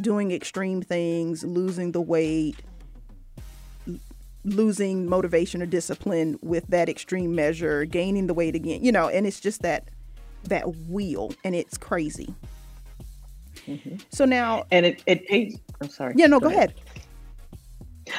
[0.00, 2.56] doing extreme things losing the weight
[4.44, 9.26] losing motivation or discipline with that extreme measure gaining the weight again you know and
[9.26, 9.88] it's just that
[10.44, 12.34] that wheel and it's crazy
[14.10, 15.58] so now and it, it pays.
[15.80, 16.14] I'm sorry.
[16.16, 16.74] yeah no go, ahead.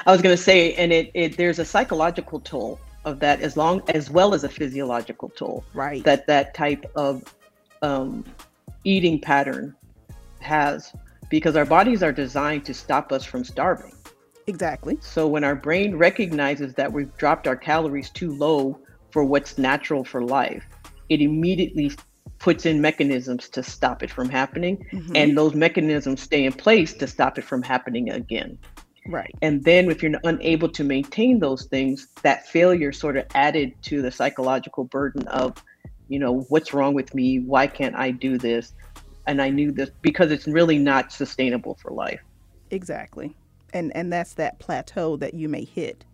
[0.06, 3.56] I was going to say, and it, it there's a psychological toll of that as
[3.56, 5.64] long as well as a physiological toll.
[5.74, 6.04] Right.
[6.04, 7.24] That that type of
[7.82, 8.26] um,
[8.84, 9.76] eating pattern
[10.40, 10.94] has
[11.30, 13.94] because our bodies are designed to stop us from starving.
[14.48, 18.80] exactly So when our brain recognizes that we've dropped our calories too low
[19.12, 20.64] for what's natural for life,
[21.10, 21.92] it immediately
[22.40, 24.86] puts in mechanisms to stop it from happening.
[24.92, 25.16] Mm-hmm.
[25.16, 28.58] And those mechanisms stay in place to stop it from happening again.
[29.08, 33.74] right And then if you're unable to maintain those things, that failure sort of added
[33.84, 35.56] to the psychological burden of,
[36.08, 37.40] you know, what's wrong with me?
[37.40, 38.74] Why can't I do this?
[39.28, 42.22] And I knew this because it's really not sustainable for life.
[42.72, 43.36] exactly.
[43.74, 46.06] And and that's that plateau that you may hit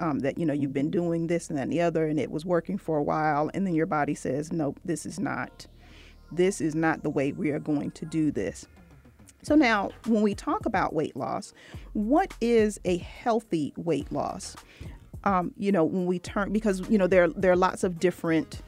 [0.00, 2.30] um, that you know you've been doing this and that and the other and it
[2.30, 5.66] was working for a while and then your body says nope this is not
[6.32, 8.66] this is not the way we are going to do this.
[9.42, 11.52] So now when we talk about weight loss
[11.92, 14.56] what is a healthy weight loss?
[15.24, 18.62] Um, you know when we turn because you know there there are lots of different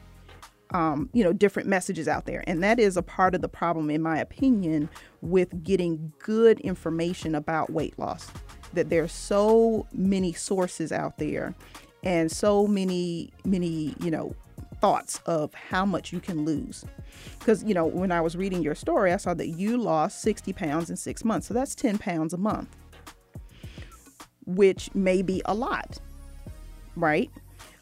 [0.73, 2.43] um, you know different messages out there.
[2.47, 4.89] And that is a part of the problem in my opinion
[5.21, 8.29] with getting good information about weight loss
[8.73, 11.53] that there's so many sources out there
[12.03, 14.35] and so many many you know
[14.81, 16.83] thoughts of how much you can lose.
[17.39, 20.51] Because you know when i was reading your story i saw that you lost 60
[20.53, 21.47] pounds in six months.
[21.47, 22.75] So that's 10 pounds a month
[24.45, 25.99] which may be a lot
[26.95, 27.31] right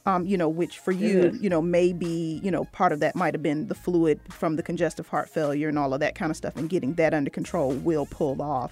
[0.06, 3.34] um, you know, which for you, you know, maybe, you know, part of that might
[3.34, 6.38] have been the fluid from the congestive heart failure and all of that kind of
[6.38, 8.72] stuff, and getting that under control will pull off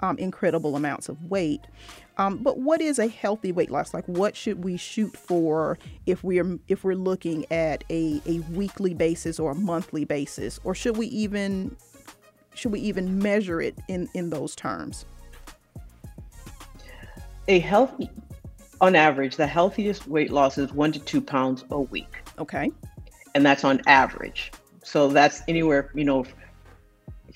[0.00, 1.60] um, incredible amounts of weight.
[2.16, 3.94] Um, but what is a healthy weight loss?
[3.94, 8.94] Like, what should we shoot for if we're if we're looking at a, a weekly
[8.94, 11.76] basis or a monthly basis, or should we even
[12.54, 15.06] should we even measure it in in those terms?
[17.48, 18.10] A healthy,
[18.80, 22.22] on average, the healthiest weight loss is one to two pounds a week.
[22.38, 22.70] Okay.
[23.34, 24.50] and that's on average.
[24.82, 26.24] So that's anywhere, you know,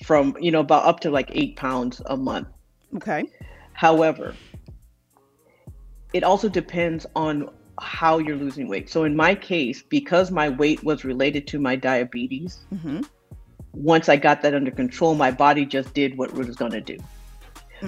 [0.03, 2.47] from you know about up to like eight pounds a month.
[2.95, 3.25] Okay.
[3.73, 4.35] However,
[6.13, 8.89] it also depends on how you're losing weight.
[8.89, 13.01] So in my case, because my weight was related to my diabetes, Mm-hmm.
[13.73, 16.81] once I got that under control, my body just did what it was going to
[16.81, 16.97] do.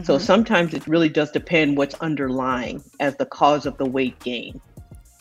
[0.04, 0.24] So mm-hmm.
[0.24, 4.62] sometimes it really does depend what's underlying as the cause of the weight gain.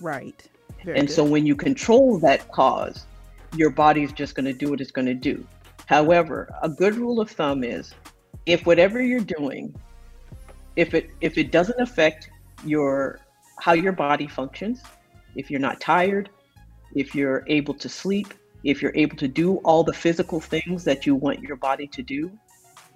[0.00, 0.48] Right.
[0.84, 1.14] Very And good.
[1.14, 3.06] so when you control that cause,
[3.56, 5.46] your body's just going to do what it's going to do.
[5.86, 7.94] However, a good rule of thumb is
[8.44, 9.74] if whatever you're doing,
[10.76, 12.30] if it if it doesn't affect
[12.64, 13.20] your
[13.60, 14.82] how your body functions,
[15.34, 16.28] if you're not tired,
[16.94, 18.34] if you're able to sleep,
[18.64, 22.02] if you're able to do all the physical things that you want your body to
[22.02, 22.36] do,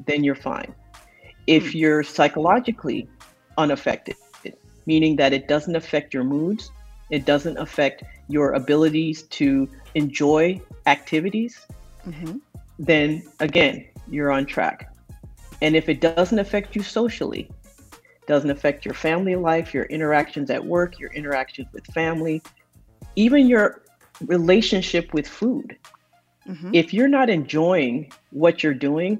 [0.06, 0.74] then you're fine.
[1.50, 3.08] If you're psychologically
[3.58, 4.16] unaffected,
[4.86, 6.70] meaning that it doesn't affect your moods,
[7.10, 11.66] it doesn't affect your abilities to enjoy activities,
[12.06, 12.40] Mhm.
[12.78, 14.88] then again, you're on track.
[15.60, 17.50] And if it doesn't affect you socially,
[18.26, 22.40] doesn't affect your family life, your interactions at work, your interactions with family,
[23.16, 23.82] even your
[24.26, 25.76] relationship with food.
[26.48, 26.70] Mhm.
[26.72, 29.18] If you're not enjoying what you're doing,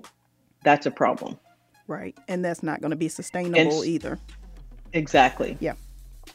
[0.63, 1.39] that's a problem.
[1.91, 2.17] Right.
[2.29, 4.17] And that's not going to be sustainable s- either.
[4.93, 5.57] Exactly.
[5.59, 5.75] Yeah.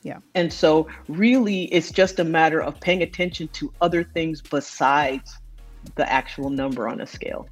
[0.03, 0.19] Yeah.
[0.35, 5.37] And so, really, it's just a matter of paying attention to other things besides
[5.95, 7.47] the actual number on a scale.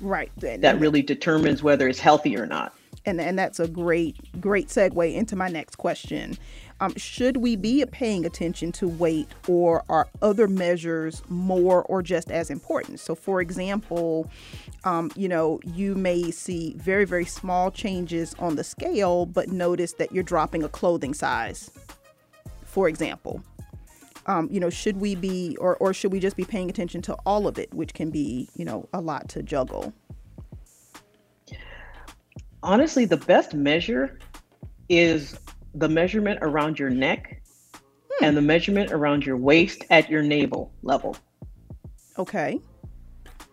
[0.00, 0.32] Right.
[0.36, 2.72] That really determines whether it's healthy or not.
[3.04, 6.38] And and that's a great great segue into my next question.
[6.82, 12.28] Um, should we be paying attention to weight or are other measures more or just
[12.32, 12.98] as important?
[12.98, 14.28] So, for example,
[14.82, 19.92] um, you know, you may see very, very small changes on the scale, but notice
[19.92, 21.70] that you're dropping a clothing size,
[22.64, 23.40] for example.
[24.26, 27.14] Um, you know, should we be, or, or should we just be paying attention to
[27.24, 29.92] all of it, which can be, you know, a lot to juggle?
[32.60, 34.18] Honestly, the best measure
[34.88, 35.38] is
[35.74, 37.42] the measurement around your neck
[37.74, 38.24] hmm.
[38.24, 41.16] and the measurement around your waist at your navel level.
[42.18, 42.60] Okay.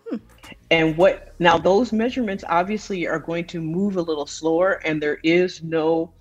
[0.10, 0.18] Hmm.
[0.72, 5.20] And what now those measurements obviously are going to move a little slower and there
[5.24, 6.14] is no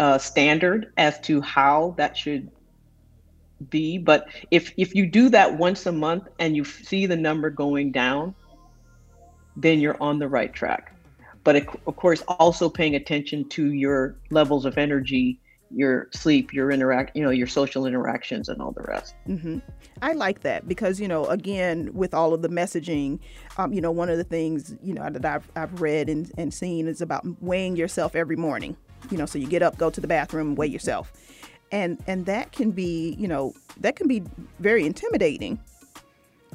[0.00, 2.50] uh, standard as to how that should
[3.70, 7.50] be but if if you do that once a month and you see the number
[7.50, 8.34] going down
[9.56, 10.94] then you're on the right track
[11.44, 15.40] but of course also paying attention to your levels of energy
[15.74, 19.14] your sleep, your interact, you know, your social interactions, and all the rest.
[19.28, 19.58] Mm-hmm.
[20.02, 23.18] I like that because you know, again, with all of the messaging,
[23.58, 26.52] um, you know, one of the things you know that I've I've read and, and
[26.52, 28.76] seen is about weighing yourself every morning.
[29.10, 31.12] You know, so you get up, go to the bathroom, weigh yourself,
[31.72, 34.22] and and that can be you know that can be
[34.60, 35.58] very intimidating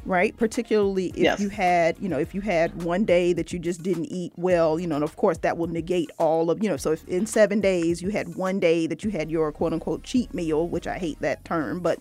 [0.10, 0.36] right?
[0.38, 1.40] Particularly if yes.
[1.40, 4.80] you had, you know, if you had one day that you just didn't eat well,
[4.80, 7.28] you know, and of course that will negate all of, you know, so if in
[7.28, 10.88] seven days you had one day that you had your quote unquote cheat meal, which
[10.88, 12.00] I hate that term, but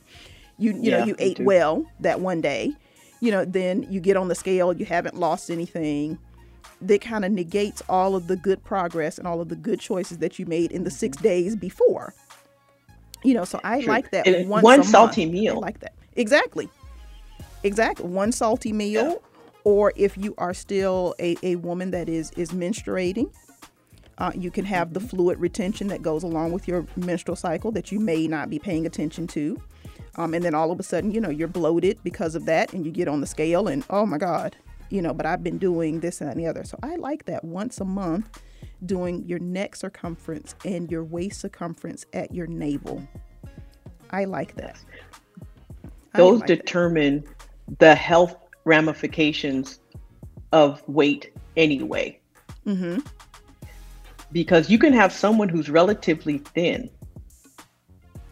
[0.56, 1.44] you, you yeah, know, you ate too.
[1.44, 2.72] well that one day,
[3.20, 6.18] you know, then you get on the scale, you haven't lost anything.
[6.80, 10.18] That kind of negates all of the good progress and all of the good choices
[10.18, 11.24] that you made in the six mm-hmm.
[11.24, 12.14] days before.
[13.22, 13.92] You know, so I True.
[13.92, 14.46] like that.
[14.46, 15.32] one salty month.
[15.34, 15.56] meal.
[15.56, 15.92] I like that.
[16.16, 16.70] Exactly.
[17.62, 18.06] Exactly.
[18.06, 19.09] One salty meal.
[19.11, 19.14] Yeah.
[19.64, 23.30] Or if you are still a, a woman that is is menstruating,
[24.18, 25.09] uh, you can have the mm-hmm.
[25.09, 28.86] fluid retention that goes along with your menstrual cycle that you may not be paying
[28.86, 29.61] attention to.
[30.16, 32.84] Um, and then all of a sudden, you know, you're bloated because of that, and
[32.84, 34.56] you get on the scale, and oh my God,
[34.90, 36.64] you know, but I've been doing this and the other.
[36.64, 38.42] So I like that once a month,
[38.84, 43.06] doing your neck circumference and your waist circumference at your navel.
[44.11, 44.80] I like that.
[46.14, 47.38] Those like determine that
[47.78, 49.80] the health ramifications
[50.52, 52.18] of weight anyway.
[52.66, 53.00] Mm-hmm.
[54.32, 56.90] Because you can have someone who's relatively thin,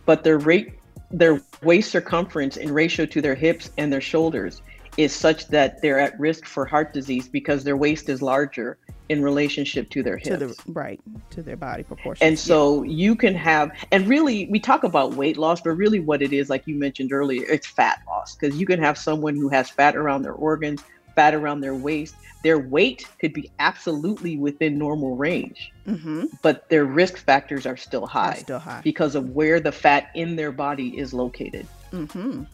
[0.05, 0.79] but their rate,
[1.11, 4.63] their waist circumference in ratio to their hips and their shoulders
[4.97, 8.79] is such that they're at risk for heart disease because their waist is larger
[9.09, 10.29] in relationship to their hips.
[10.29, 11.01] To the, right,
[11.31, 12.27] to their body proportions.
[12.27, 12.91] And so yeah.
[12.91, 16.51] you can have, and really, we talk about weight loss, but really what it is,
[16.51, 19.97] like you mentioned earlier, it's fat loss because you can have someone who has fat
[19.97, 20.83] around their organs,
[21.15, 22.15] fat around their waist.
[22.43, 26.27] Their weight could be absolutely within normal range, mm-hmm.
[26.43, 30.37] but their risk factors are still high, still high because of where the fat in
[30.37, 31.67] their body is located.
[31.91, 32.45] Mm-hmm.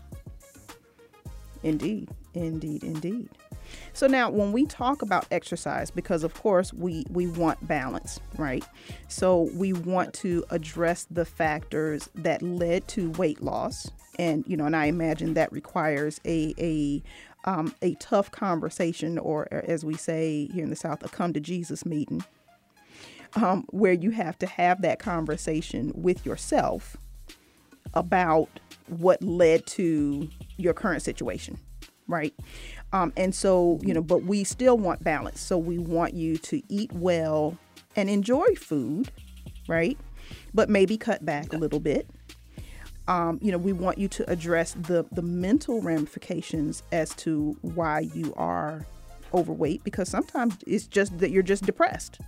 [1.63, 3.29] Indeed, indeed, indeed.
[3.93, 8.65] So now when we talk about exercise because of course we we want balance, right?
[9.09, 14.67] So we want to address the factors that led to weight loss and you know
[14.67, 17.03] and I imagine that requires a a
[17.45, 21.41] um, a tough conversation or as we say here in the south a come to
[21.41, 22.25] Jesus meeting
[23.35, 26.97] um, where you have to have that conversation with yourself
[27.95, 28.49] about
[28.87, 31.59] what led to your current situation
[32.07, 32.35] right
[32.93, 35.41] um, and so, you know, but we still want balance.
[35.41, 37.57] So we want you to eat well
[37.97, 39.11] and enjoy food,
[39.67, 39.99] right?
[40.53, 42.07] But maybe cut back a little bit.
[43.09, 48.01] Um, you know, we want you to address the the mental ramifications as to why
[48.15, 48.87] you are
[49.35, 52.21] overweight because sometimes it's just that you're just depressed,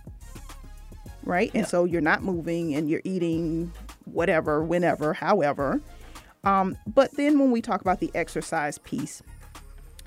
[1.23, 1.51] right?
[1.53, 1.59] Yeah.
[1.59, 3.71] And so you're not moving and you're eating
[4.05, 5.81] whatever, whenever, however.
[6.43, 9.21] Um, but then when we talk about the exercise piece,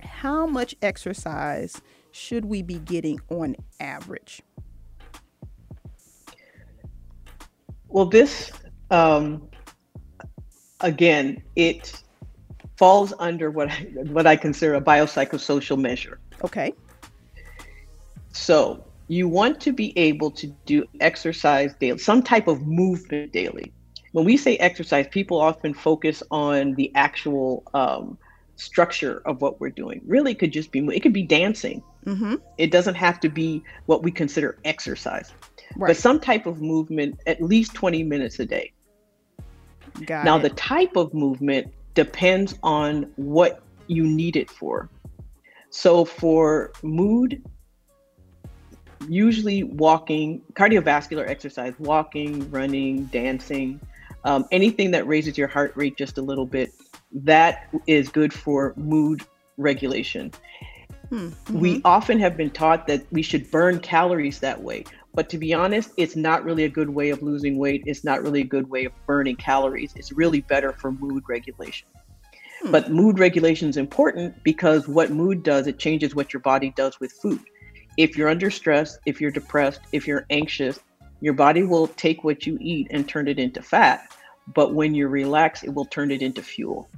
[0.01, 1.81] how much exercise
[2.11, 4.43] should we be getting on average?
[7.89, 8.53] Well, this,
[8.91, 9.49] um,
[10.81, 12.03] again, it
[12.77, 16.21] falls under what I, what I consider a biopsychosocial measure.
[16.45, 16.73] Okay.
[18.33, 23.73] So you want to be able to do exercise daily, some type of movement daily.
[24.13, 28.19] When we say exercise, people often focus on the actual um,
[28.59, 30.03] structure of what we're doing.
[30.07, 31.83] Really could just be it could be dancing.
[32.05, 32.35] Mm-hmm.
[32.59, 35.33] It doesn't have to be what we consider exercise,
[35.77, 35.89] right.
[35.89, 38.73] but some type of movement at least 20 minutes a day.
[40.05, 40.43] Got now it.
[40.43, 44.89] the type of movement depends on what you need it for.
[45.71, 47.43] So for mood,
[49.09, 53.81] usually walking, cardiovascular exercise, walking, running, dancing,
[54.25, 56.73] um, anything that raises your heart rate just a little bit,
[57.13, 59.23] that is good for mood
[59.57, 60.33] regulation.
[61.09, 61.59] Hmm, mm-hmm.
[61.59, 64.85] We often have been taught that we should burn calories that way.
[65.15, 67.83] But to be honest, it's not really a good way of losing weight.
[67.87, 69.93] It's not really a good way of burning calories.
[69.97, 71.89] It's really better for mood regulation.
[72.63, 72.71] Hmm.
[72.71, 77.01] But mood regulation is important because what mood does, it changes what your body does
[77.01, 77.41] with food.
[77.97, 80.79] If you're under stress, if you're depressed, if you're anxious,
[81.21, 84.13] your body will take what you eat and turn it into fat.
[84.55, 86.89] But when you're relaxed, it will turn it into fuel.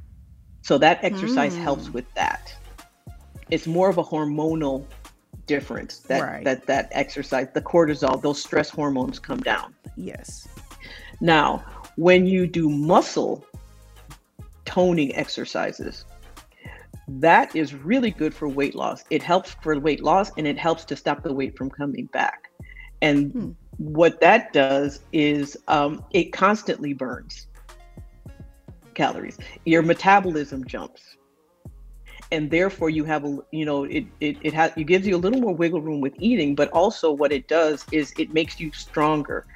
[0.62, 1.62] So that exercise mm.
[1.62, 2.54] helps with that.
[3.50, 4.84] It's more of a hormonal
[5.46, 6.44] difference that right.
[6.44, 9.74] that that exercise, the cortisol, those stress hormones come down.
[9.96, 10.46] Yes.
[11.20, 11.64] Now,
[11.96, 13.44] when you do muscle
[14.64, 16.04] toning exercises,
[17.08, 19.04] that is really good for weight loss.
[19.10, 22.50] It helps for weight loss and it helps to stop the weight from coming back.
[23.02, 23.50] And hmm.
[23.80, 27.46] What that does is um, it constantly burns
[28.94, 29.38] calories.
[29.64, 31.16] Your metabolism jumps.
[32.30, 35.22] And therefore you have a you know it it, it has it gives you a
[35.24, 38.70] little more wiggle room with eating, but also what it does is it makes you
[38.72, 39.46] stronger.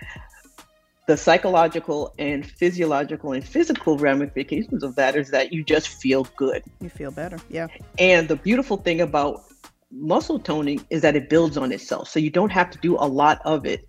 [1.07, 6.65] The psychological and physiological and physical ramifications of that is that you just feel good.
[6.81, 7.37] You feel better.
[7.51, 7.69] Yeah.
[7.99, 9.43] And the beautiful thing about
[9.93, 12.09] muscle toning is that it builds on itself.
[12.09, 13.87] So you don't have to do a lot of it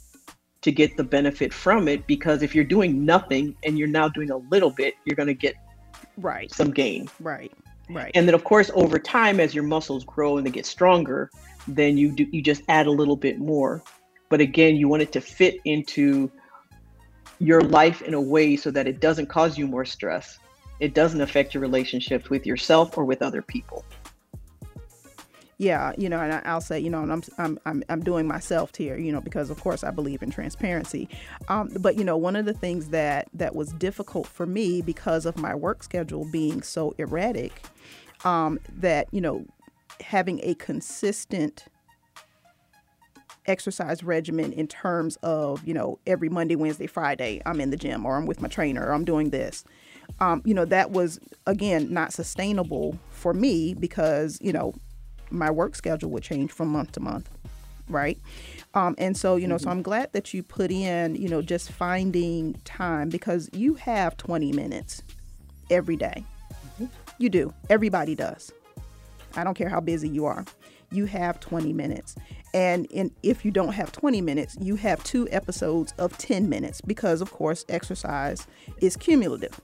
[0.66, 4.32] to get the benefit from it because if you're doing nothing and you're now doing
[4.32, 5.53] a little bit, you're going to get
[6.18, 7.07] right some gain.
[7.20, 7.53] Right.
[7.88, 8.11] Right.
[8.16, 11.30] And then of course over time as your muscles grow and they get stronger,
[11.68, 13.84] then you do you just add a little bit more.
[14.30, 16.32] But again, you want it to fit into
[17.38, 20.39] your life in a way so that it doesn't cause you more stress.
[20.80, 23.86] It doesn't affect your relationships with yourself or with other people
[25.58, 28.76] yeah, you know, and I'll say, you know, and I'm I'm I'm, I'm doing myself
[28.76, 31.08] here, you know, because of course I believe in transparency.
[31.47, 35.26] Um, but you know, one of the things that that was difficult for me because
[35.26, 37.53] of my work schedule being so erratic,
[38.26, 39.45] um, that you know,
[40.01, 41.66] having a consistent
[43.47, 48.06] exercise regimen in terms of you know every Monday, Wednesday, Friday I'm in the gym
[48.06, 49.64] or I'm with my trainer or I'm doing this.
[50.20, 54.74] Um, you know that was again not sustainable for me because you know
[55.32, 57.30] my work schedule would change from month to month
[57.88, 58.18] right?
[58.74, 59.64] Um, and so you know mm-hmm.
[59.64, 64.18] so i'm glad that you put in you know just finding time because you have
[64.18, 65.04] 20 minutes
[65.70, 66.24] every day.
[66.66, 66.86] Mm-hmm.
[67.20, 67.54] you do.
[67.70, 68.52] Everybody does.
[69.36, 70.46] I don't care how busy you are.
[70.92, 72.16] You have 20 minutes.
[72.54, 76.82] And in, if you don't have 20 minutes you have two episodes of 10 minutes
[76.82, 78.48] because of course exercise
[78.82, 79.60] is cumulative.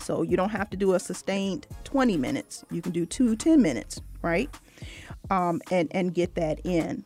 [0.00, 2.64] So you don't have to do a sustained 20 minutes.
[2.70, 4.48] You can do two 10 minutes right?
[5.30, 7.04] Um, and and get that in.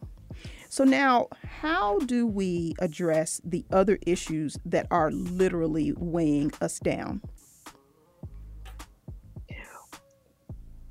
[0.69, 7.23] So now, how do we address the other issues that are literally weighing us down?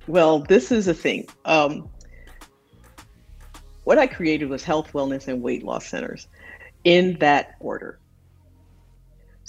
[0.08, 1.28] Well, this is a thing.
[1.46, 1.90] Um,
[3.84, 6.28] what I created was health, wellness, and weight loss centers
[6.84, 8.00] in that order.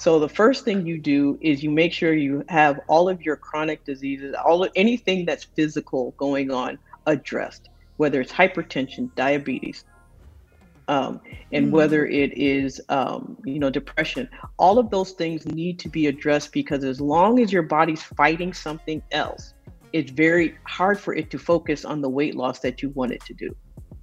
[0.04, 3.36] So the first thing you do is you make sure you have all of your
[3.36, 9.86] chronic diseases, all of, anything that's physical going on addressed, whether it's hypertension, diabetes,
[10.88, 11.74] um, and mm-hmm.
[11.74, 14.28] whether it is um, you know depression.
[14.58, 18.52] All of those things need to be addressed because as long as your body's fighting
[18.52, 19.54] something else,
[19.94, 23.24] it's very hard for it to focus on the weight loss that you want it
[23.24, 23.56] to do.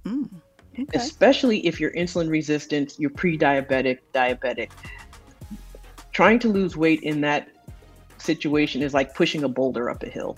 [0.04, 0.28] Mm.
[0.72, 0.84] Okay.
[0.94, 4.70] Especially if you're insulin resistant, you're pre-diabetic, diabetic
[6.12, 7.48] trying to lose weight in that
[8.18, 10.36] situation is like pushing a boulder up a hill.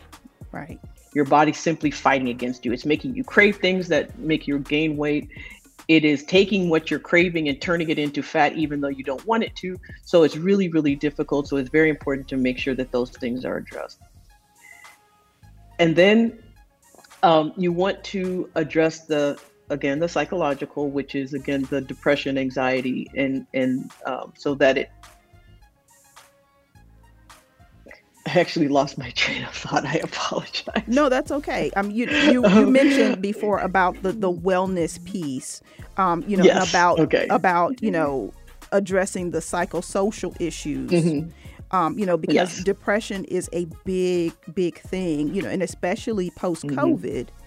[0.53, 0.81] Right.
[1.14, 2.72] Your body's simply fighting against you.
[2.72, 5.29] It's making you crave things that make you gain weight.
[5.87, 9.25] It is taking what you're craving and turning it into fat, even though you don't
[9.27, 9.77] want it to.
[10.05, 11.47] So it's really, really difficult.
[11.47, 14.01] So it's very important to make sure that those things are addressed.
[15.79, 16.43] And then
[17.22, 19.39] um, you want to address the
[19.70, 24.91] again the psychological, which is again the depression, anxiety, and and um, so that it
[28.27, 29.85] I actually lost my train of thought.
[29.85, 30.83] I apologize.
[30.87, 31.70] No, that's okay.
[31.77, 35.61] Um, you you, you mentioned before about the, the wellness piece.
[35.97, 36.70] Um, you know, yes.
[36.70, 37.27] about okay.
[37.29, 38.33] about you know
[38.72, 40.91] addressing the psychosocial issues.
[40.91, 41.31] Mm-hmm.
[41.70, 42.64] Um, you know, because yes.
[42.64, 45.35] depression is a big, big thing.
[45.35, 47.27] You know, and especially post COVID.
[47.27, 47.43] Mm-hmm.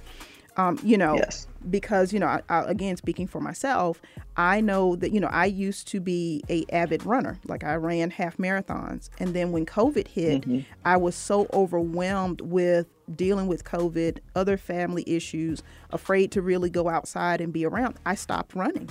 [0.57, 1.47] Um, you know, Yes.
[1.69, 4.01] because you know, I, I, again speaking for myself,
[4.37, 7.37] I know that you know I used to be a avid runner.
[7.45, 10.45] Like I ran half marathons, and then when COVID hit,
[10.83, 16.89] I was so overwhelmed with dealing with COVID, other family issues, afraid to really go
[16.89, 17.95] outside and be around.
[18.05, 18.89] I stopped running.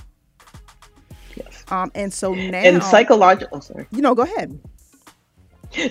[1.37, 1.65] Yes.
[1.69, 3.59] Um, and so now, And psychological.
[3.59, 3.87] Oh, sorry.
[3.91, 4.59] you know, go ahead.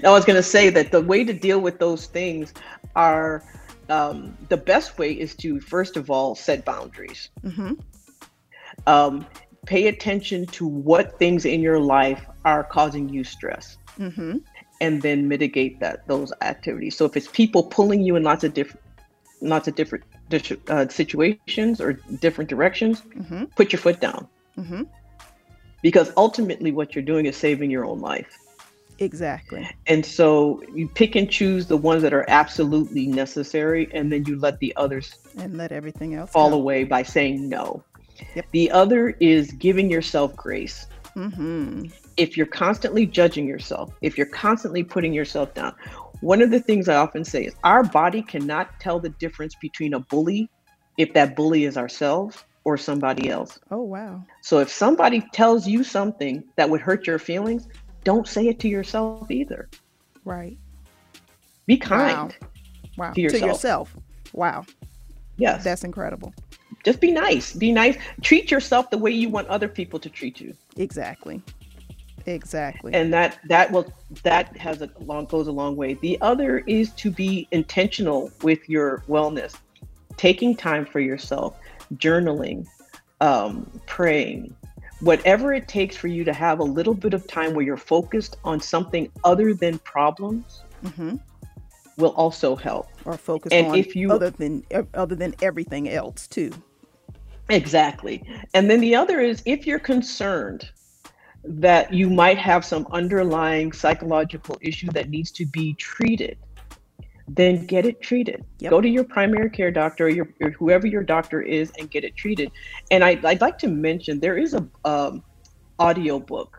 [0.04, 2.52] I was going to say that the way to deal with those things
[2.96, 3.44] are
[3.90, 7.30] um, the best way is to first of all set boundaries.
[7.44, 7.74] hmm
[8.88, 9.26] Um,
[9.66, 14.38] pay attention to what things in your life are causing you stress, hmm
[14.82, 16.98] and then mitigate that those activities.
[16.98, 18.84] So if it's people pulling you in lots of different,
[19.42, 20.04] lots of different
[20.70, 24.84] uh, situations or different directions, hmm put your foot down hmm
[25.82, 28.40] because ultimately what you're doing is saving your own life.
[29.00, 29.70] Exactly.
[29.88, 34.40] And so you pick and choose the ones that are absolutely necessary, and then you
[34.40, 36.56] let the others And let everything else fall go.
[36.56, 37.84] away by saying no.
[38.36, 38.46] Yep.
[38.52, 40.88] The other is giving yourself grace.
[41.14, 41.84] hmm
[42.18, 45.74] If you're constantly judging yourself, if you're constantly putting yourself down,
[46.22, 49.94] one of the things I often say is our body cannot tell the difference between
[49.94, 50.50] a bully
[50.98, 53.60] if that bully is ourselves or somebody else.
[53.70, 54.24] Oh wow.
[54.42, 57.68] So if somebody tells you something that would hurt your feelings,
[58.06, 59.68] don't say it to yourself either.
[60.24, 60.58] Right.
[61.66, 62.34] Be kind.
[62.96, 63.12] Wow.
[63.12, 63.42] To yourself.
[63.42, 63.98] yourself.
[64.32, 64.66] Wow.
[65.38, 65.66] Yes.
[65.66, 66.34] That's incredible.
[66.86, 67.52] Just be nice.
[67.52, 67.98] Be nice.
[68.22, 70.54] Treat yourself the way you want other people to treat you.
[70.78, 71.42] Exactly.
[72.28, 72.94] Exactly.
[72.94, 73.92] And that that will
[74.24, 75.96] that has a long goes a long way.
[75.96, 79.56] The other is to be intentional with your wellness.
[80.18, 81.58] Taking time for yourself,
[81.96, 82.66] journaling,
[83.20, 84.56] um, praying,
[85.02, 88.38] whatever it takes for you to have a little bit of time where you're focused
[88.44, 90.64] on something other than problems
[90.96, 91.16] hmm
[91.98, 92.88] will also help.
[93.06, 96.52] Or focus and on if you- other than other than everything else too.
[97.50, 98.22] Exactly.
[98.54, 100.70] And then the other is if you're concerned
[101.44, 106.38] that you might have some underlying psychological issue that needs to be treated,
[107.28, 108.46] then get it treated.
[108.60, 108.70] Yep.
[108.70, 112.04] Go to your primary care doctor or your, or whoever your doctor is and get
[112.04, 112.52] it treated.
[112.92, 115.24] And I, I'd like to mention there is a um,
[115.80, 116.58] audio book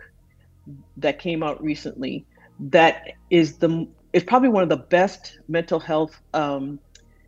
[0.96, 2.26] that came out recently
[2.58, 6.80] that is the is probably one of the best mental health um,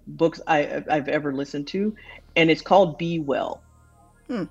[0.07, 1.95] books I, I've ever listened to,
[2.35, 3.63] and it's called Be Well,
[4.27, 4.45] Hmm.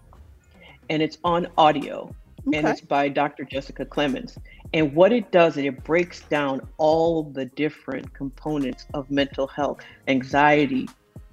[0.89, 2.13] and it's on audio,
[2.53, 3.43] and it's by Dr.
[3.43, 4.37] Jessica Clemons.
[4.73, 9.79] And what it does is it breaks down all the different components of mental health,
[10.07, 10.87] anxiety,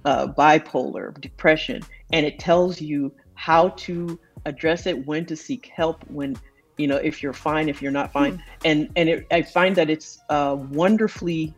[0.05, 1.81] uh, bipolar, depression,
[2.13, 6.37] and it tells you how to address it, when to seek help, when
[6.77, 9.89] you know if you're fine, if you're not fine, and and it, I find that
[9.89, 11.53] it's uh, wonderfully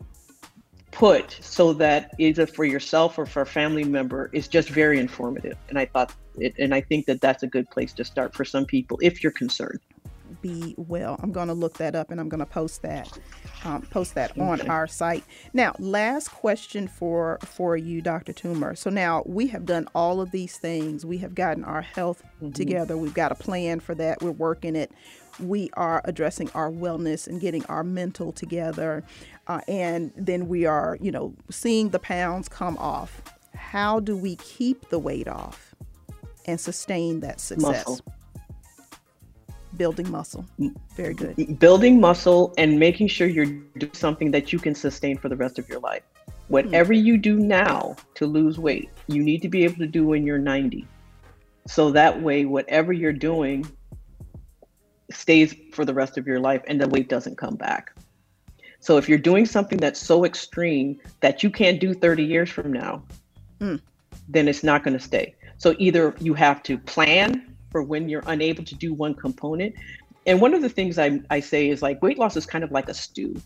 [0.91, 5.57] put so that either for yourself or for a family member is just very informative.
[5.69, 8.45] And I thought it, and I think that that's a good place to start for
[8.45, 9.80] some people if you're concerned.
[10.41, 11.19] Be well.
[11.21, 13.17] I'm going to look that up and I'm going to post that.
[13.63, 15.23] Um, post that on our site.
[15.53, 18.33] Now, last question for for you, Dr.
[18.33, 18.77] Toomer.
[18.77, 21.05] So now we have done all of these things.
[21.05, 22.23] We have gotten our health
[22.53, 22.97] together.
[22.97, 24.21] We've got a plan for that.
[24.21, 24.91] We're working it.
[25.39, 29.03] We are addressing our wellness and getting our mental together,
[29.47, 33.21] uh, and then we are, you know, seeing the pounds come off.
[33.55, 35.75] How do we keep the weight off
[36.45, 37.88] and sustain that success?
[37.88, 38.16] Muscle.
[39.78, 40.45] Building muscle.
[40.95, 41.59] Very good.
[41.59, 45.59] Building muscle and making sure you're doing something that you can sustain for the rest
[45.59, 46.03] of your life.
[46.47, 50.25] Whatever you do now to lose weight, you need to be able to do when
[50.25, 50.86] you're 90.
[51.67, 53.69] So that way, whatever you're doing
[55.11, 57.91] stays for the rest of your life and the weight doesn't come back.
[58.80, 62.71] So if you're doing something that's so extreme that you can't do 30 years from
[62.71, 63.03] now,
[63.59, 63.82] Mm.
[64.30, 65.36] then it's not going to stay.
[65.57, 69.76] So either you have to plan for when you're unable to do one component.
[70.26, 72.72] And one of the things I, I say is like weight loss is kind of
[72.72, 73.41] like a stew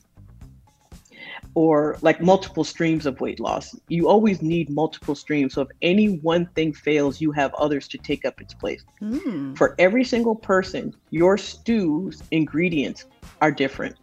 [1.54, 3.76] or like multiple streams of weight loss.
[3.88, 5.54] You always need multiple streams.
[5.54, 8.84] So if any one thing fails, you have others to take up its place.
[9.02, 9.58] Mm.
[9.58, 13.06] For every single person, your stew's ingredients
[13.42, 13.98] are different.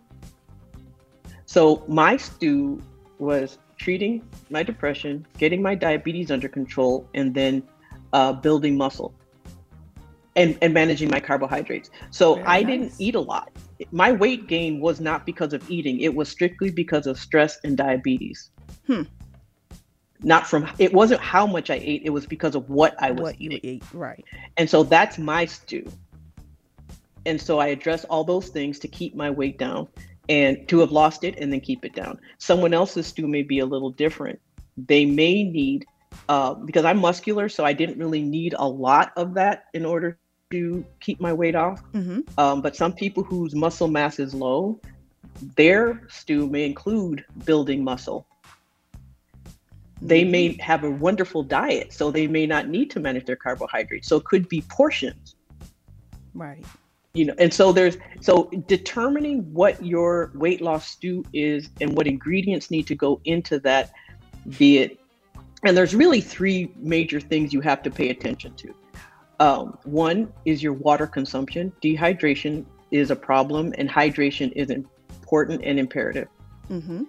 [1.47, 2.83] So my stew
[3.19, 7.63] was treating my depression, getting my diabetes under control, and then
[8.13, 9.15] uh, building muscle
[10.39, 11.91] and, and managing my carbohydrates.
[12.11, 12.67] So Very I nice.
[12.67, 13.51] didn't eat a lot.
[13.91, 17.77] My weight gain was not because of eating, it was strictly because of stress and
[17.77, 18.51] diabetes.
[18.87, 19.03] Hmm.
[20.23, 23.21] Not from, it wasn't how much I ate, it was because of what I was
[23.21, 23.61] What eating.
[23.63, 24.25] eat, right?
[24.57, 25.87] And so that's my stew.
[27.27, 29.89] And so I address all those things to keep my weight down
[30.29, 32.19] and to have lost it and then keep it down.
[32.39, 34.41] Someone else's stew may be a little different.
[34.77, 35.85] They may need
[36.29, 40.19] uh, because I'm muscular, so I didn't really need a lot of that in order
[40.51, 41.83] to keep my weight off.
[41.93, 42.21] Mm-hmm.
[42.39, 44.81] Um, but some people whose muscle mass is low,
[45.57, 48.27] their stew may include building muscle.
[50.01, 54.09] They may have a wonderful diet, so they may not need to manage their carbohydrates.
[54.09, 55.35] So it could be portions
[56.35, 56.65] Right.
[57.15, 62.07] you know and so there's so determining what your weight loss stew is and what
[62.07, 63.91] ingredients need to go into that
[64.57, 65.01] be it
[65.65, 68.73] and there's really three major things you have to pay attention to
[69.41, 75.79] um, one is your water consumption dehydration is a problem and hydration is important and
[75.79, 76.29] imperative
[76.71, 77.05] Mm-hmm.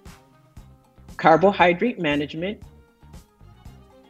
[1.18, 2.62] carbohydrate management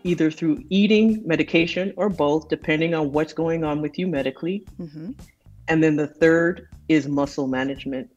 [0.04, 5.12] either through eating medication or both depending on what's going on with you medically Mm-hmm.
[5.70, 8.10] And then the third is muscle management,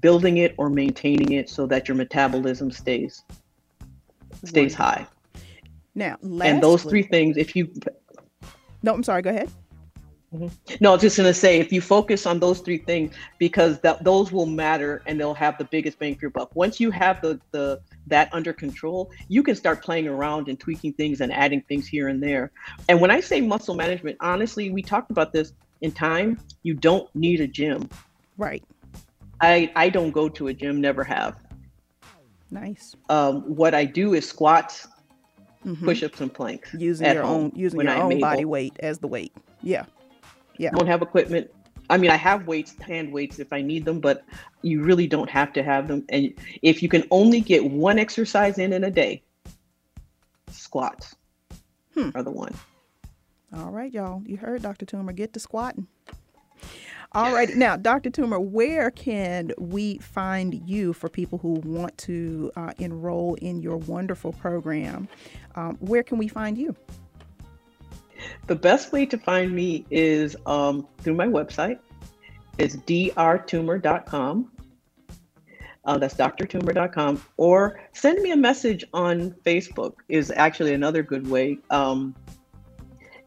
[0.00, 3.24] building it or maintaining it so that your metabolism stays
[4.44, 5.06] stays high.
[5.94, 7.74] Now, lastly, and those three things, if you
[8.82, 9.22] No, I'm sorry.
[9.22, 9.50] Go ahead.
[10.80, 14.02] no, I was just gonna say, if you focus on those three things, because that
[14.02, 16.54] those will matter and they'll have the biggest bang for your buck.
[16.56, 20.94] Once you have the the that under control, you can start playing around and tweaking
[20.94, 22.50] things and adding things here and there.
[22.88, 25.52] And when I say muscle management, honestly, we talked about this
[25.82, 26.40] in time.
[26.62, 27.88] You don't need a gym.
[28.38, 28.64] Right.
[29.40, 31.36] I I don't go to a gym, never have.
[32.50, 32.94] Nice.
[33.08, 34.86] um, what I do is squats,
[35.64, 35.84] Mhm.
[35.84, 36.74] push-ups, and planks.
[36.74, 38.20] Using your own using your I'm own able.
[38.22, 39.32] body weight as the weight.
[39.62, 39.84] Yeah.
[40.58, 40.70] Yeah.
[40.70, 41.50] Don't have equipment.
[41.90, 44.24] I mean, I have weights, hand weights if I need them, but
[44.62, 46.04] you really don't have to have them.
[46.08, 46.32] And
[46.62, 49.22] if you can only get one exercise in in a day,
[50.50, 51.14] squats
[51.94, 52.10] Hmm.
[52.14, 52.54] are the one.
[53.54, 54.22] All right, y'all.
[54.24, 54.86] You heard Dr.
[54.86, 55.14] Toomer.
[55.14, 55.86] Get to squatting.
[57.14, 57.54] All right.
[57.54, 58.10] Now, Dr.
[58.10, 63.76] Toomer, where can we find you for people who want to uh, enroll in your
[63.76, 65.08] wonderful program?
[65.54, 66.74] Um, where can we find you?
[68.46, 71.78] The best way to find me is um, through my website.
[72.56, 74.52] It's drtoomer.com.
[75.84, 77.22] Uh, that's drtoomer.com.
[77.36, 81.58] Or send me a message on Facebook is actually another good way.
[81.68, 82.14] Um,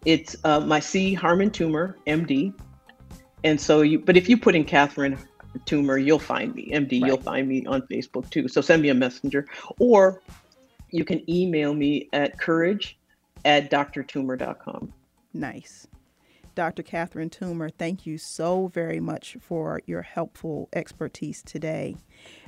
[0.05, 2.53] it's uh, my C Harmon Toomer, MD.
[3.45, 5.19] And so you, but if you put in Catherine
[5.65, 7.05] Toomer, you'll find me, MD.
[7.05, 8.47] You'll find me on Facebook too.
[8.47, 9.45] So send me a messenger,
[9.79, 10.21] or
[10.89, 12.97] you can email me at courage
[13.45, 14.91] at drtoomer.com.
[15.31, 15.87] Nice.
[16.55, 16.81] Dr.
[16.81, 21.97] Catherine Toomer, thank you so very much for your helpful expertise today.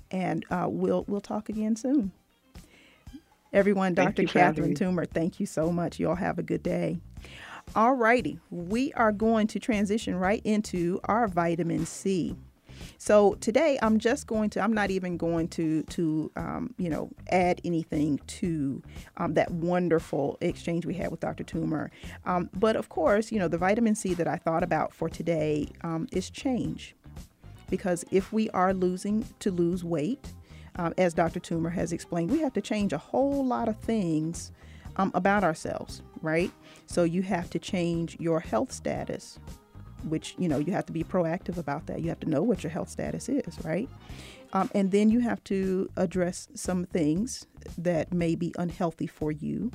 [0.09, 2.11] And uh, we'll we'll talk again soon.
[3.53, 4.23] Everyone, Thank Dr.
[4.23, 5.01] you for having Catherine me.
[5.03, 5.99] Toomer, thank you so much.
[5.99, 6.97] You all have a good day.
[7.75, 12.35] All righty, we are going to transition right into our vitamin C.
[12.97, 14.61] So today, I'm just going to.
[14.61, 18.81] I'm not even going to to um, you know add anything to
[19.17, 21.43] um, that wonderful exchange we had with Dr.
[21.43, 21.89] Toomer.
[22.25, 25.67] Um, but of course, you know the vitamin C that I thought about for today
[25.81, 26.95] um, is change,
[27.69, 30.33] because if we are losing to lose weight,
[30.77, 31.39] um, as Dr.
[31.39, 34.51] Toomer has explained, we have to change a whole lot of things
[34.97, 36.51] um, about ourselves, right?
[36.85, 39.39] So you have to change your health status,
[40.03, 42.01] which, you know, you have to be proactive about that.
[42.01, 43.89] You have to know what your health status is, right?
[44.53, 47.47] Um, and then you have to address some things
[47.77, 49.71] that may be unhealthy for you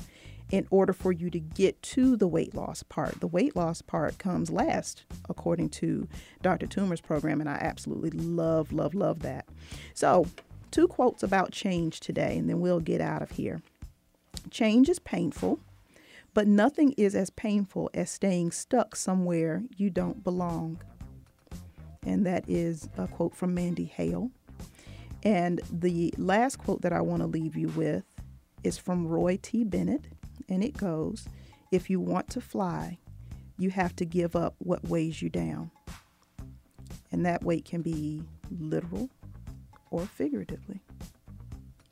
[0.51, 3.21] in order for you to get to the weight loss part.
[3.21, 6.07] The weight loss part comes last, according to
[6.43, 6.67] Dr.
[6.67, 9.47] Toomer's program, and I absolutely love, love, love that.
[9.95, 10.27] So,
[10.71, 13.63] two quotes about change today, and then we'll get out of here.
[14.51, 15.59] Change is painful,
[16.35, 20.81] but nothing is as painful as staying stuck somewhere you don't belong.
[22.05, 24.31] And that is a quote from Mandy Hale.
[25.23, 28.05] And the last quote that I want to leave you with
[28.65, 29.63] is from Roy T.
[29.65, 30.07] Bennett,
[30.49, 31.29] and it goes
[31.71, 32.99] If you want to fly,
[33.59, 35.71] you have to give up what weighs you down.
[37.13, 39.11] And that weight can be literal
[39.91, 40.81] or figuratively.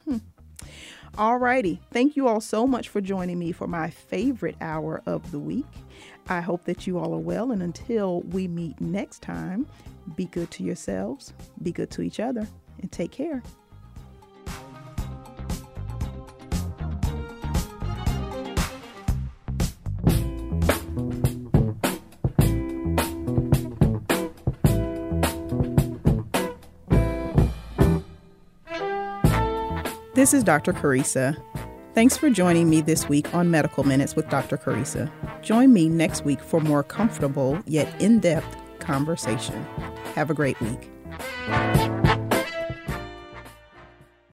[0.04, 0.16] Hmm.
[1.20, 1.78] Alrighty.
[1.92, 5.66] Thank you all so much for joining me for my favorite hour of the week.
[6.30, 9.66] I hope that you all are well, and until we meet next time,
[10.16, 12.48] be good to yourselves, be good to each other,
[12.80, 13.42] and take care.
[30.20, 30.74] This is Dr.
[30.74, 31.34] Carissa.
[31.94, 34.58] Thanks for joining me this week on Medical Minutes with Dr.
[34.58, 35.10] Carissa.
[35.40, 39.64] Join me next week for more comfortable yet in depth conversation.
[40.14, 40.90] Have a great week.